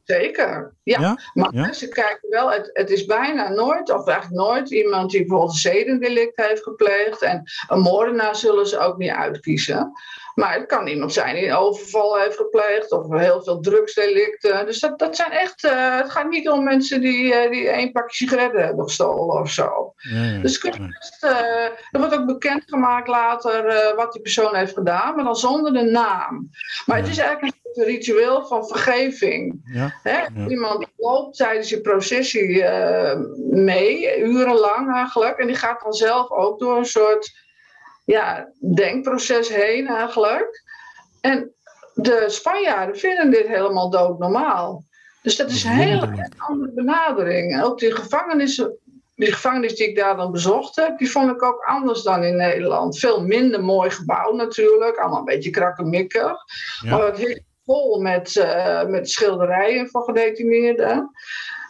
[0.08, 0.76] Zeker.
[0.84, 0.99] Ja.
[0.99, 1.18] Ja?
[1.34, 1.74] Maar Ja?
[1.74, 5.58] ze kijken wel, het, het is bijna nooit, of eigenlijk nooit, iemand die bijvoorbeeld een
[5.58, 7.22] zedendelict heeft gepleegd.
[7.22, 9.91] En een moordenaar zullen ze ook niet uitkiezen.
[10.38, 14.66] Maar het kan iemand zijn die een overval heeft gepleegd of heel veel drugsdelicten.
[14.66, 17.91] Dus dat, dat zijn echt, eh, het gaat niet om mensen die, eh, die één
[17.91, 19.93] pakje sigaretten hebben gestolen of zo.
[20.41, 25.36] Dus best, eh, er wordt ook bekendgemaakt later wat die persoon heeft gedaan, maar dan
[25.36, 26.49] zonder de naam.
[26.86, 29.61] Maar het is eigenlijk soort ritueel van vergeving.
[29.74, 29.99] Ja?
[30.03, 30.20] Hè?
[30.20, 30.47] Ja.
[30.47, 35.38] Iemand loopt tijdens je processie eh, mee, urenlang eigenlijk.
[35.38, 37.45] En die gaat dan zelf ook door een soort
[38.05, 40.63] ja, denkproces heen eigenlijk.
[41.22, 41.51] En
[41.93, 44.84] de Spanjaarden vinden dit helemaal doodnormaal.
[45.22, 47.53] Dus dat is een hele andere benadering.
[47.53, 48.78] En ook die gevangenissen.
[49.15, 52.36] Die gevangenis die ik daar dan bezocht heb, die vond ik ook anders dan in
[52.36, 52.99] Nederland.
[52.99, 56.38] Veel minder mooi gebouw natuurlijk, allemaal een beetje krakkemikkig.
[56.84, 56.97] Ja.
[56.97, 61.11] Maar het vol met, eh, met schilderijen van gedetineerden.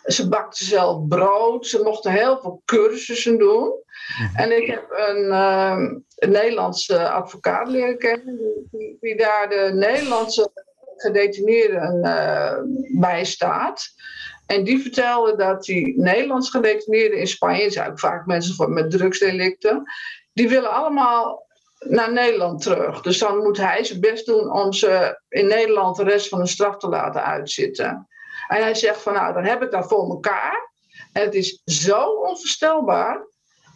[0.06, 3.74] Ze bakten zelf brood, ze mochten heel veel cursussen doen.
[4.18, 4.36] Mhm.
[4.36, 5.82] En ik heb een, ehm,
[6.16, 8.38] een Nederlandse advocaat leren kennen,
[8.72, 10.52] die, die, daar de Nederlandse
[10.96, 12.58] gedetineerden eh
[13.00, 13.96] bijstaat.
[14.46, 19.84] En die vertelde dat die Nederlands gedetineerden in Spanje, zijn ook vaak mensen met drugsdelicten,
[20.34, 21.47] die willen allemaal
[21.90, 23.02] naar Nederland terug.
[23.02, 26.48] Dus dan moet hij zijn best doen om ze in Nederland de rest van de
[26.48, 28.08] straf te laten uitzitten.
[28.48, 30.72] En hij zegt van nou, dan heb ik dat voor elkaar.
[31.14, 33.28] En het is zo onvoorstelbaar.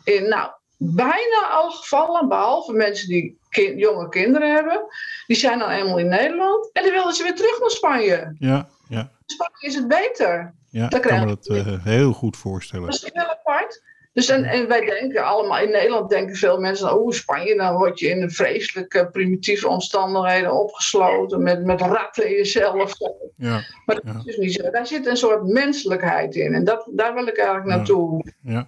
[0.03, 3.39] In nou, bijna alle gevallen, behalve mensen die
[3.75, 4.85] jonge kinderen hebben,
[5.27, 8.35] die zijn dan eenmaal in Nederland en dan willen ze weer terug naar Spanje.
[8.39, 10.55] Ja, ja, In Spanje is het beter.
[10.69, 10.89] ja.
[10.91, 12.85] Ik kan me dat eh, heel goed voorstellen.
[12.85, 13.81] Dat is heel apart.
[14.13, 17.99] Dus en, en wij denken allemaal, in Nederland denken veel mensen, oh Spanje, dan word
[17.99, 22.93] je in vreselijke primitieve omstandigheden opgesloten met, met ratten in jezelf.
[23.35, 24.17] Ja, Maar dat Ja.
[24.17, 24.69] is dus niet zo.
[24.69, 26.53] Daar zit een soort menselijkheid in.
[26.53, 27.75] En dat, daar wil ik eigenlijk Ja.
[27.75, 28.31] naartoe.
[28.41, 28.67] ja.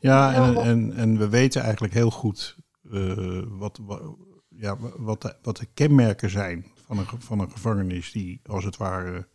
[0.00, 2.56] ja en, en, en we weten eigenlijk heel goed
[2.92, 4.02] eh, wat, wat,
[4.48, 8.76] ja, wat, de, wat de kenmerken zijn van een, van een gevangenis die als het
[8.76, 9.26] ware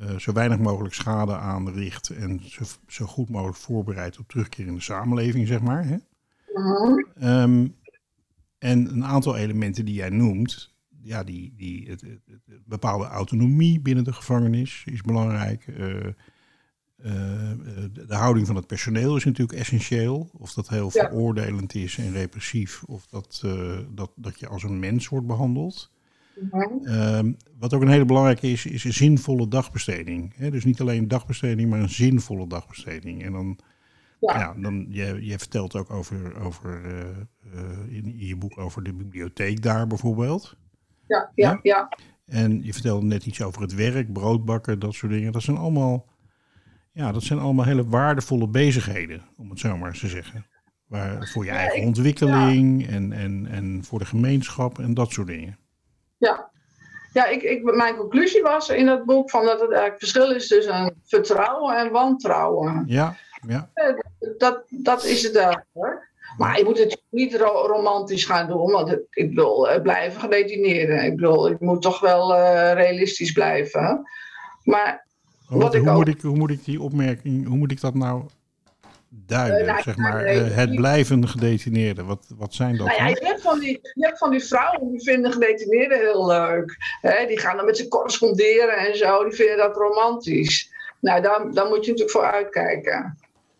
[0.00, 4.74] eh, zo weinig mogelijk schade aanricht en zo, zo goed mogelijk voorbereidt op terugkeer in
[4.74, 5.86] de samenleving, zeg maar.
[5.86, 5.96] Hè?
[6.54, 7.04] Mhm.
[7.14, 7.68] Ehm,
[8.58, 13.80] en een aantal elementen die jij noemt, ja, die, die, het, het- het- bepaalde autonomie
[13.80, 15.66] binnen de gevangenis is belangrijk.
[15.66, 16.12] Eh, eh,
[17.92, 20.30] de, de houding van het personeel is natuurlijk essentieel.
[20.32, 21.08] Of dat heel Ja.
[21.08, 23.42] veroordelend is en repressief, of dat,
[23.94, 25.92] dat, dat je als een mens wordt behandeld.
[26.40, 26.86] Mhm.
[26.86, 30.34] Ehm, wat ook een hele belangrijke is, is een zinvolle dagbesteding.
[30.34, 33.24] Dus niet alleen dagbesteding, maar een zinvolle dagbesteding.
[33.24, 33.58] En dan,
[34.20, 34.38] Ja.
[34.38, 34.54] ja.
[34.60, 37.00] dan je, je vertelt ook over, over eh,
[37.60, 40.56] eh, in, je boek over de bibliotheek daar bijvoorbeeld.
[41.06, 41.88] Ja, ja, ja.
[42.26, 45.32] En je vertelde net iets over het werk, broodbakken, dat soort dingen.
[45.32, 46.06] Dat zijn allemaal,
[46.92, 50.46] ja, dat zijn allemaal hele waardevolle bezigheden, om het zo maar eens te zeggen.
[50.86, 55.26] Waar, voor je eigen ik- ontwikkeling en, en, en voor de gemeenschap en dat soort
[55.26, 55.58] dingen.
[56.24, 56.50] Ja,
[57.12, 60.48] ja ik, ik, mijn conclusie was in dat boek van dat het eigenlijk verschil is
[60.48, 62.84] tussen vertrouwen en wantrouwen.
[62.86, 63.16] Ja,
[63.46, 63.68] ja,
[64.38, 66.12] Dat, dat is het eigenlijk.
[66.36, 70.20] Maar je moet het niet ro- romantisch gaan doen, want het, ik bedoel, eh, blijven
[70.20, 71.04] gedetineerden.
[71.04, 74.08] Ik bedoel, ik moet toch wel eh, realistisch blijven.
[74.64, 75.06] Maar
[75.48, 77.80] Wat, Wat ik hoe, ook- moet ik, hoe moet ik die opmerking, hoe moet ik
[77.80, 78.22] dat nou
[79.26, 79.60] duiden?
[79.60, 82.04] Eh, nou, zeg maar, nee, eh, het die- blijven gedetineerde.
[82.04, 84.90] Wat, wat zijn dat nou ja, je hebt, van die, je hebt van die vrouwen
[84.90, 86.76] die vinden gedetineerden heel leuk.
[87.28, 90.72] Die gaan dan met ze corresponderen en zo, die vinden dat romantisch.
[91.00, 93.18] Nou, daar, daar moet je natuurlijk voor uitkijken.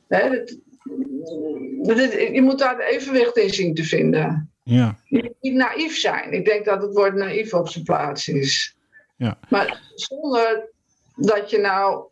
[0.09, 0.29] Hè?
[0.31, 4.49] Dat, dat- je moet daar het evenwicht in zien te vinden.
[4.63, 6.33] Ja, Je moet niet naïef zijn.
[6.33, 8.77] Ik denk dat het woord naïef op zijn plaats is.
[9.17, 9.39] Ja.
[9.49, 10.69] Maar zonder
[11.17, 12.05] dat je nou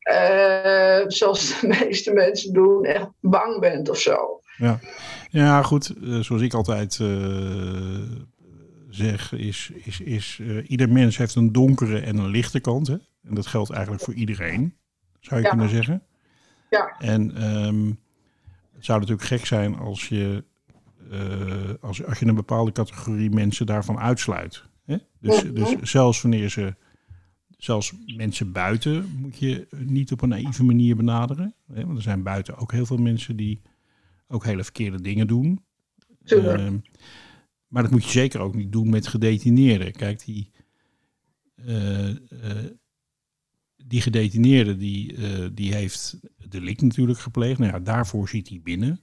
[0.00, 4.40] eh, zoals de meeste mensen doen, echt bang bent of zo.
[4.56, 4.78] Ja,
[5.28, 5.94] ja goed.
[6.02, 7.08] eh, zoals ik altijd eh,
[8.88, 12.86] zeg, is, is, is ieder mens heeft een donkere en een lichte kant.
[12.86, 12.96] Hè?
[13.22, 14.74] En dat geldt eigenlijk voor iedereen,
[15.20, 15.50] zou je Ja.
[15.52, 16.02] kunnen zeggen.
[16.70, 16.94] Ja.
[16.98, 17.86] En ehm,
[18.74, 20.44] het zou natuurlijk gek zijn als je,
[21.80, 24.64] als, als je een bepaalde categorie mensen daarvan uitsluit.
[24.86, 24.96] Hè?
[25.20, 25.54] Dus, Mhm.
[25.54, 26.74] dus zelfs wanneer ze,
[27.64, 31.54] zelfs mensen buiten moet je niet op een naïeve manier benaderen.
[31.72, 31.84] Hè?
[31.84, 33.60] Want er zijn buiten ook heel veel mensen die
[34.28, 35.64] ook hele verkeerde dingen doen.
[36.24, 36.76] Ehm,
[37.68, 39.92] maar dat moet je zeker ook niet doen met gedetineerden.
[39.92, 40.50] Kijk, die,
[41.54, 42.16] eh, eh,
[43.76, 47.58] die gedetineerde die, eh, die heeft delict natuurlijk gepleegd.
[47.58, 49.00] Nou ja, daarvoor zit hij binnen.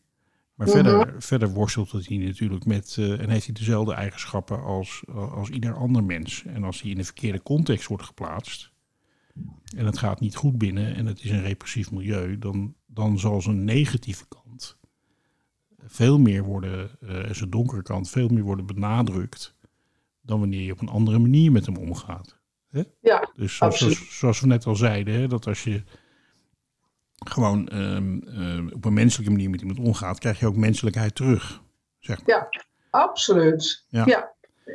[0.57, 0.75] Maar Mhm.
[0.75, 5.49] verder, verder worstelt het hij natuurlijk met eh, en heeft hij dezelfde eigenschappen als, als
[5.49, 6.43] ieder ander mens.
[6.45, 8.71] En als hij in de verkeerde context wordt geplaatst
[9.75, 13.41] en het gaat niet goed binnen en het is een repressief milieu, dan, dan zal
[13.41, 14.77] zijn negatieve kant
[15.85, 19.55] veel meer worden, eh, en zijn donkere kant veel meer worden benadrukt
[20.21, 22.39] dan wanneer je op een andere manier met hem omgaat.
[22.67, 22.81] Hè?
[23.01, 23.95] Ja, Dus zoals, absoluut.
[23.97, 25.83] zoals, zoals we net al zeiden, hè, dat als je
[27.31, 31.61] gewoon ehm, ehm, op een menselijke manier met iemand omgaat, krijg je ook menselijkheid terug.
[31.99, 32.35] Zeg maar.
[32.35, 32.49] Ja.
[32.89, 33.85] absoluut.
[33.89, 34.05] Ja.
[34.05, 34.31] Ja,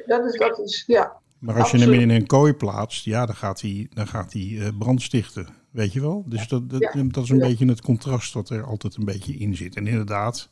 [0.06, 1.20] dat is, dat is, ja.
[1.38, 4.72] Maar als je hem in een kooi plaatst, ja, dan gaat hij, dan gaat hij
[4.78, 5.48] brand stichten.
[5.70, 6.24] Weet je wel?
[6.28, 7.02] Dus dat, dat, Ja.
[7.02, 7.46] dat is een Ja.
[7.46, 9.76] beetje het contrast dat er altijd een beetje in zit.
[9.76, 10.50] En inderdaad,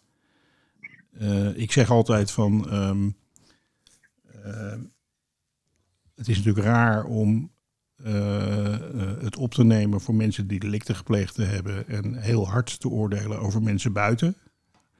[1.12, 2.70] eh, ik zeg altijd van.
[2.70, 3.10] ehm,
[4.44, 4.78] eh,
[6.14, 7.50] het is natuurlijk raar om
[9.24, 11.88] het op te nemen voor mensen die delicten gepleegd hebben.
[11.88, 14.36] En heel hard te oordelen over mensen buiten.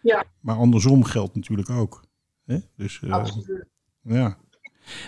[0.03, 0.25] Ja.
[0.41, 2.01] Maar andersom geldt natuurlijk ook.
[2.47, 2.57] Hè?
[2.77, 3.65] Dus eh, absoluut.
[4.03, 4.37] ja.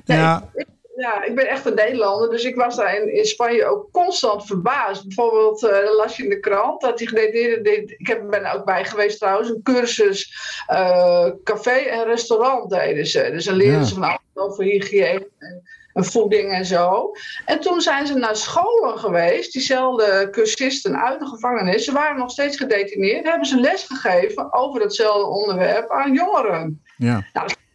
[0.04, 0.66] Nee, Nou ja, ik,
[0.96, 4.46] ja, ik ben echt een Nederlander, dus ik was daar in, in Spanje ook constant
[4.46, 5.02] verbaasd.
[5.06, 8.54] Bijvoorbeeld eh, las je in de krant dat die gedetineerden, deed- ik heb, ben er
[8.54, 10.34] ook bij geweest trouwens, een cursus
[10.66, 13.28] eh, café en restaurant deden ze.
[13.32, 13.84] Dus dan leerden Ja.
[13.86, 15.62] ze van alles over hygiëne en,
[15.94, 17.12] en voeding en zo.
[17.44, 21.84] En toen zijn ze naar scholen geweest, diezelfde cursisten uit de gevangenis.
[21.84, 26.82] Ze waren nog steeds gedetineerd, hebben ze les gegeven over hetzelfde onderwerp aan jongeren.
[26.96, 27.24] ja.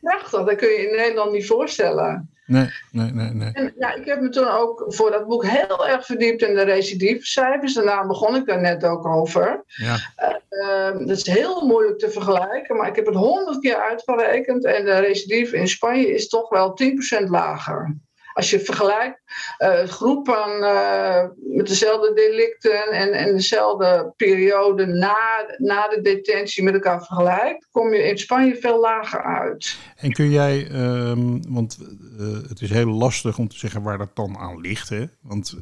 [0.02, 2.30] Prachtig, dat kun je in Nederland niet voorstellen.
[2.46, 3.50] Nee, nee, nee, nee.
[3.54, 6.62] En ja, ik heb me toen ook voor dat boek heel erg verdiept in de
[6.62, 7.74] recidiefcijfers.
[7.74, 9.64] Daarna begon ik daar net ook over.
[9.66, 9.98] Ja,
[10.58, 14.66] Ehm, dat is heel moeilijk te vergelijken, maar ik heb het honderd keer uitgerekend.
[14.66, 17.96] En de recidief in Spanje is toch wel 10% lager.
[18.38, 19.22] Als je vergelijkt
[19.58, 25.18] eh groepen eh, met dezelfde delicten en, en dezelfde periode na,
[25.58, 29.78] na de detentie met elkaar vergelijkt, kom je in Spanje veel lager uit.
[29.96, 31.78] en kun jij, ehm, want
[32.20, 34.90] eh, het is heel lastig om te zeggen waar dat dan aan ligt.
[34.90, 35.06] Hè?
[35.22, 35.56] Want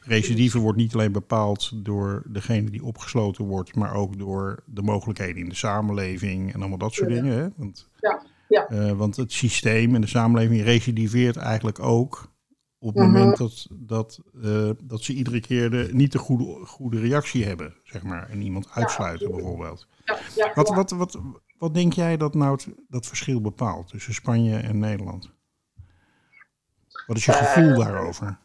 [0.00, 5.42] recidive wordt niet alleen bepaald door degene die opgesloten wordt, maar ook door de mogelijkheden
[5.42, 7.14] in de samenleving en allemaal dat soort Ja.
[7.20, 7.38] dingen.
[7.38, 7.48] Hè?
[7.56, 8.22] Want, Ja,
[8.52, 8.66] ja.
[8.68, 12.30] eh, want het systeem en de samenleving recidiveert eigenlijk ook
[12.78, 13.12] op het Mhm.
[13.12, 17.74] moment dat, dat, eh, dat ze iedere keer de, niet de goede, goede reactie hebben,
[17.84, 18.28] zeg maar.
[18.30, 19.86] En iemand uitsluiten bijvoorbeeld.
[20.34, 21.18] Ja, Wat, wat, wat,
[21.58, 25.30] wat denk jij dat nou het, dat verschil bepaalt tussen Spanje en Nederland?
[27.06, 28.38] Wat is je gevoel daarover?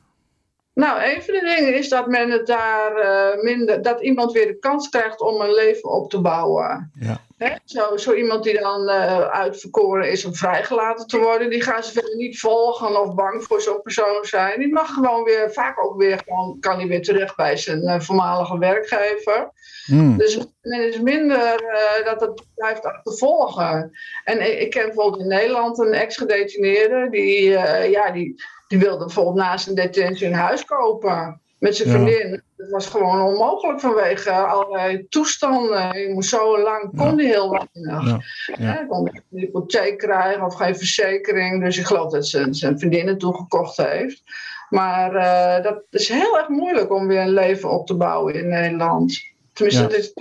[0.78, 4.48] Nou, een van de dingen is dat men het daar eh, minder, dat iemand weer
[4.48, 6.92] de kans krijgt om een leven op te bouwen.
[7.00, 7.56] Ja, Hè?
[7.66, 11.92] Zo, zo iemand die dan eh, uitverkoren is om vrijgelaten te worden, die gaan ze
[11.92, 14.60] verder niet volgen of bang voor zo'n persoon zijn.
[14.60, 18.00] Die mag gewoon weer, vaak ook weer, gewoon, kan hij weer terecht bij zijn eh,
[18.00, 19.52] voormalige werkgever.
[19.86, 21.64] Hmm, Dus men is minder
[22.06, 23.92] dat het blijft achtervolgen.
[24.24, 27.50] En ik, ik ken bijvoorbeeld in Nederland een ex-gedetineerde, die,
[27.90, 28.36] ja, die,
[28.68, 31.94] die wilde bijvoorbeeld na zijn detentie een huis kopen met zijn Ja.
[31.96, 32.42] vriendin.
[32.58, 36.00] Dat was gewoon onmogelijk vanwege allerlei toestanden.
[36.00, 37.16] Je moest zo lang, kon Ja.
[37.16, 38.06] die heel weinig.
[38.06, 38.22] ja,
[38.58, 38.66] ja.
[38.74, 41.64] Hij kon geen hypotheek krijgen of geen verzekering.
[41.64, 44.24] Dus ik geloof dat zijn, zijn vriendin het toegekocht heeft.
[44.70, 48.48] Maar eh, dat is heel erg moeilijk om weer een leven op te bouwen in
[48.48, 49.20] Nederland.
[49.54, 50.14] Tenminste, dat, is-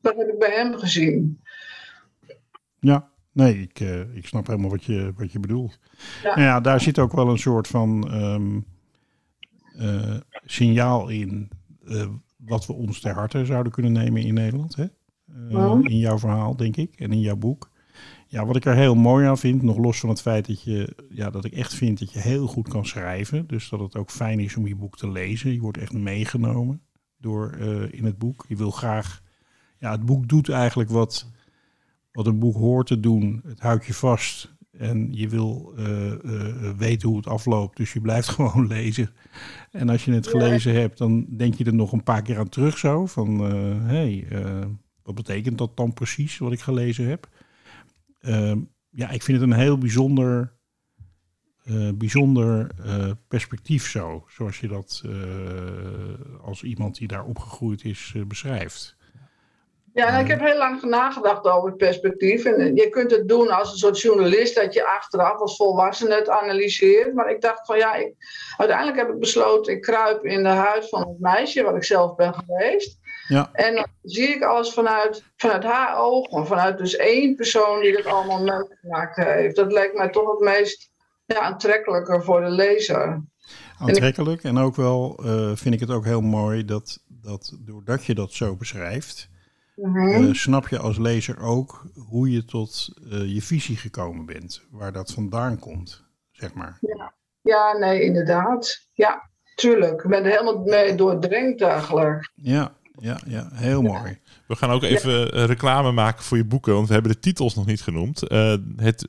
[0.00, 1.40] dat heb ik bij hem gezien.
[2.80, 3.09] ja.
[3.32, 5.78] Nee, ik, eh, ik snap helemaal wat je, wat je bedoelt.
[6.22, 6.28] Ja.
[6.28, 8.60] Nou ja, daar zit ook wel een soort van ehm,
[9.76, 11.50] eh, signaal in
[11.86, 12.06] eh,
[12.36, 14.76] wat we ons ter harte zouden kunnen nemen in Nederland.
[14.76, 14.86] Hè?
[15.82, 17.70] In jouw verhaal, denk ik, en in jouw boek.
[18.26, 21.06] Ja, wat ik er heel mooi aan vind, nog los van het feit dat, je,
[21.10, 23.46] ja, dat ik echt vind dat je heel goed kan schrijven.
[23.46, 25.52] Dus dat het ook fijn is om je boek te lezen.
[25.52, 26.82] Je wordt echt meegenomen
[27.18, 27.56] door,
[27.90, 28.44] in het boek.
[28.48, 29.22] Je wil graag.
[29.78, 31.30] Ja, het boek doet eigenlijk wat,
[32.12, 33.40] wat een boek hoort te doen.
[33.44, 34.58] Het houdt je vast.
[34.70, 39.10] En je wil eh, eh, weten hoe het afloopt, dus je blijft gewoon lezen.
[39.70, 42.48] En als je het gelezen hebt, dan denk je er nog een paar keer aan
[42.48, 43.06] terug zo.
[43.06, 44.26] Van, hé, hey,
[45.02, 47.28] wat betekent dat dan precies, wat ik gelezen heb?
[48.20, 50.52] Ehm, ja, ik vind het een heel bijzonder,
[51.94, 52.70] bijzonder
[53.28, 54.24] perspectief zo.
[54.28, 55.04] Zoals je dat
[56.42, 58.96] als iemand die daar opgegroeid is beschrijft.
[59.94, 62.44] Ja, en ik heb heel lang nagedacht over het perspectief.
[62.44, 66.28] En je kunt het doen als een soort journalist, dat je achteraf als volwassene het
[66.28, 67.14] analyseert.
[67.14, 68.14] Maar ik dacht van ja, ik,
[68.56, 72.14] uiteindelijk heb ik besloten, ik kruip in de huid van het meisje, wat ik zelf
[72.14, 72.98] ben geweest.
[73.28, 73.50] Ja.
[73.52, 78.06] En dan zie ik alles vanuit, vanuit haar ogen, vanuit dus één persoon die dat
[78.06, 79.56] allemaal meegemaakt heeft.
[79.56, 80.90] Dat lijkt mij toch het meest
[81.24, 83.22] ja, aantrekkelijker voor de lezer.
[83.78, 88.14] Aantrekkelijk en ook wel uh, vind ik het ook heel mooi dat, dat doordat je
[88.14, 89.29] dat zo beschrijft,
[89.82, 94.92] uh snap je als lezer ook hoe je tot uh, je visie gekomen bent, waar
[94.92, 96.78] dat vandaan komt, zeg maar.
[96.80, 98.86] Ja, ja nee, inderdaad.
[98.92, 100.02] Ja, tuurlijk.
[100.02, 102.30] Ik ben er helemaal mee doordrenkt eigenlijk.
[102.34, 104.18] Ja, ja, ja heel mooi.
[104.46, 107.54] We gaan ook even eh, reclame maken voor je boeken, want we hebben de titels
[107.54, 108.20] nog niet genoemd.
[108.76, 109.06] het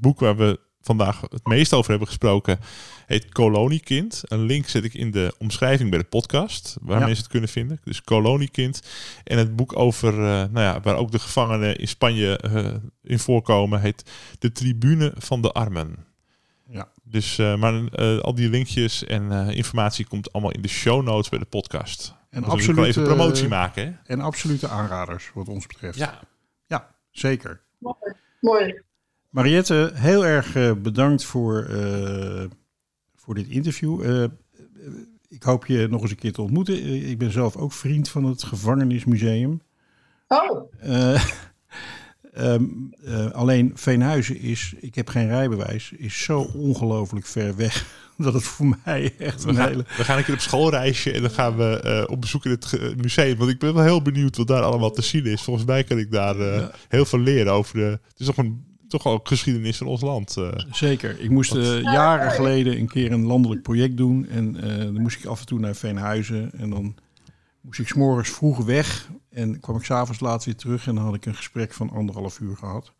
[0.00, 2.58] boek waar we vandaag het meest over hebben gesproken,
[3.06, 4.22] heet Koloniekind.
[4.24, 7.80] Een link zet ik in de omschrijving bij de podcast, waar mensen het kunnen vinden.
[7.84, 8.82] Dus Koloniekind.
[9.24, 12.66] En het boek over, uh, nou ja, waar ook de gevangenen in Spanje uh,
[13.02, 15.96] in voorkomen, heet De Tribune van de Armen.
[16.68, 16.88] Ja.
[17.02, 21.38] Dus, uh, maar al die linkjes en informatie komt allemaal in de show notes bij
[21.38, 22.14] de podcast.
[22.30, 23.86] En absoluut even promotie maken.
[23.86, 24.12] Hè?
[24.12, 25.98] En absolute aanraders, wat ons betreft.
[25.98, 26.20] Ja,
[26.66, 27.60] ja zeker.
[27.78, 27.96] Mooi.
[28.40, 28.82] Mooi.
[29.34, 32.44] Mariette, heel erg uh, bedankt voor, uh,
[33.14, 34.04] voor dit interview.
[34.04, 34.24] Uh,
[35.28, 37.08] ik hoop je nog eens een keer te ontmoeten.
[37.08, 39.60] ik ben zelf ook vriend van het Gevangenismuseum.
[40.28, 40.70] Oh.
[42.36, 42.94] Um,
[43.32, 47.86] alleen Veenhuizen is, ik heb geen rijbewijs, is zo ongelooflijk ver weg
[48.18, 49.84] dat het voor mij echt een we gaan, hele...
[49.96, 52.94] We gaan een keer op schoolreisje en dan gaan we uh, op bezoek in het
[53.02, 53.36] museum.
[53.36, 55.42] Want ik ben wel heel benieuwd wat daar allemaal te zien is.
[55.42, 56.70] Volgens mij kan ik daar uh, ja.
[56.88, 57.84] heel veel leren over de...
[57.84, 60.36] Het is toch een toch ook geschiedenis van ons land.
[60.38, 60.48] Uh.
[60.70, 61.20] Zeker.
[61.20, 64.28] Ik moest uh, jaren geleden een keer een landelijk project doen.
[64.28, 66.50] En uh, dan moest ik af en toe naar Veenhuizen.
[66.56, 66.96] En dan
[67.60, 69.08] moest ik s'morgens vroeg weg.
[69.30, 70.86] En kwam ik s'avonds laat weer terug.
[70.86, 72.92] En dan had ik een gesprek van anderhalf uur gehad.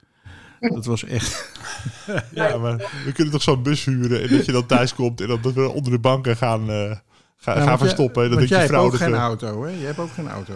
[0.61, 1.53] Dat was echt.
[2.35, 4.23] ja, maar we kunnen toch zo'n bus huren.
[4.23, 5.21] En dat je dan thuis komt.
[5.21, 6.67] En dat we onder de banken gaan,
[7.37, 8.31] gaan, ja, gaan verstoppen.
[8.31, 9.71] dat jij hebt ook geen auto, hè?
[9.71, 10.55] Je hebt ook geen auto.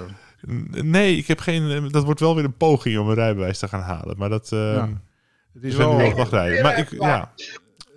[0.71, 1.89] Nee, ik heb geen.
[1.91, 4.19] Dat wordt wel weer een poging om een rijbewijs te gaan halen.
[4.19, 4.51] Maar dat.
[4.53, 4.89] Uh, ja.
[5.61, 6.63] Het is wel wachtrijden.
[6.63, 7.33] Maar ik, ja.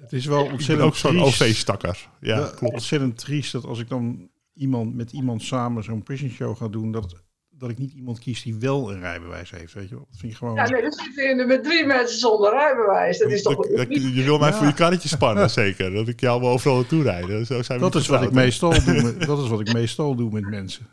[0.02, 2.08] Het is wel ontzettend ook zo'n OV-stakker.
[2.22, 2.74] Ja, ja, klopt.
[2.74, 6.92] Ontzettend triest dat als ik dan iemand met iemand samen zo'n prison show ga doen,
[6.92, 7.16] dat,
[7.50, 9.74] dat ik niet iemand kies die wel een rijbewijs heeft.
[9.74, 10.08] Weet je wel?
[10.10, 10.56] Dat vind je gewoon.
[10.56, 13.18] Ja, nee, dus zitten met drie mensen zonder rijbewijs.
[13.18, 13.56] Dat is toch.
[13.56, 14.56] Dat, dat, je wil mij ja.
[14.56, 15.94] voor je karretje spannen, zeker.
[15.94, 17.46] Dat ik jou wel overal naartoe rijden.
[17.46, 20.32] Zo zijn dat, is wat ik meestal doe met, dat is wat ik meestal doe
[20.32, 20.88] met mensen.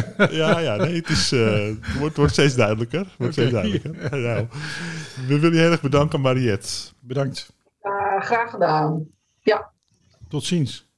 [0.40, 1.68] ja, ja, nee, het, is, uh,
[1.98, 3.06] wordt, wordt steeds duidelijker.
[3.18, 3.48] Wordt okay.
[3.48, 4.20] steeds duidelijker.
[4.20, 4.46] Nou,
[5.26, 6.68] we willen je heel erg bedanken, Mariette.
[7.00, 7.52] Bedankt.
[7.82, 9.06] Uh, graag gedaan.
[9.40, 9.70] Ja.
[10.28, 10.90] Tot ziens.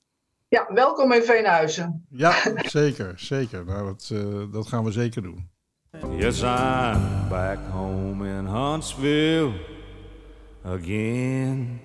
[0.48, 2.06] Ja, welkom in Veenhuizen.
[2.10, 2.34] Ja,
[2.66, 3.64] zeker, zeker.
[3.64, 5.50] Nou, dat, uh, dat gaan we zeker doen.
[6.18, 9.52] Yes, I'm back home in Huntsville
[10.64, 11.80] again.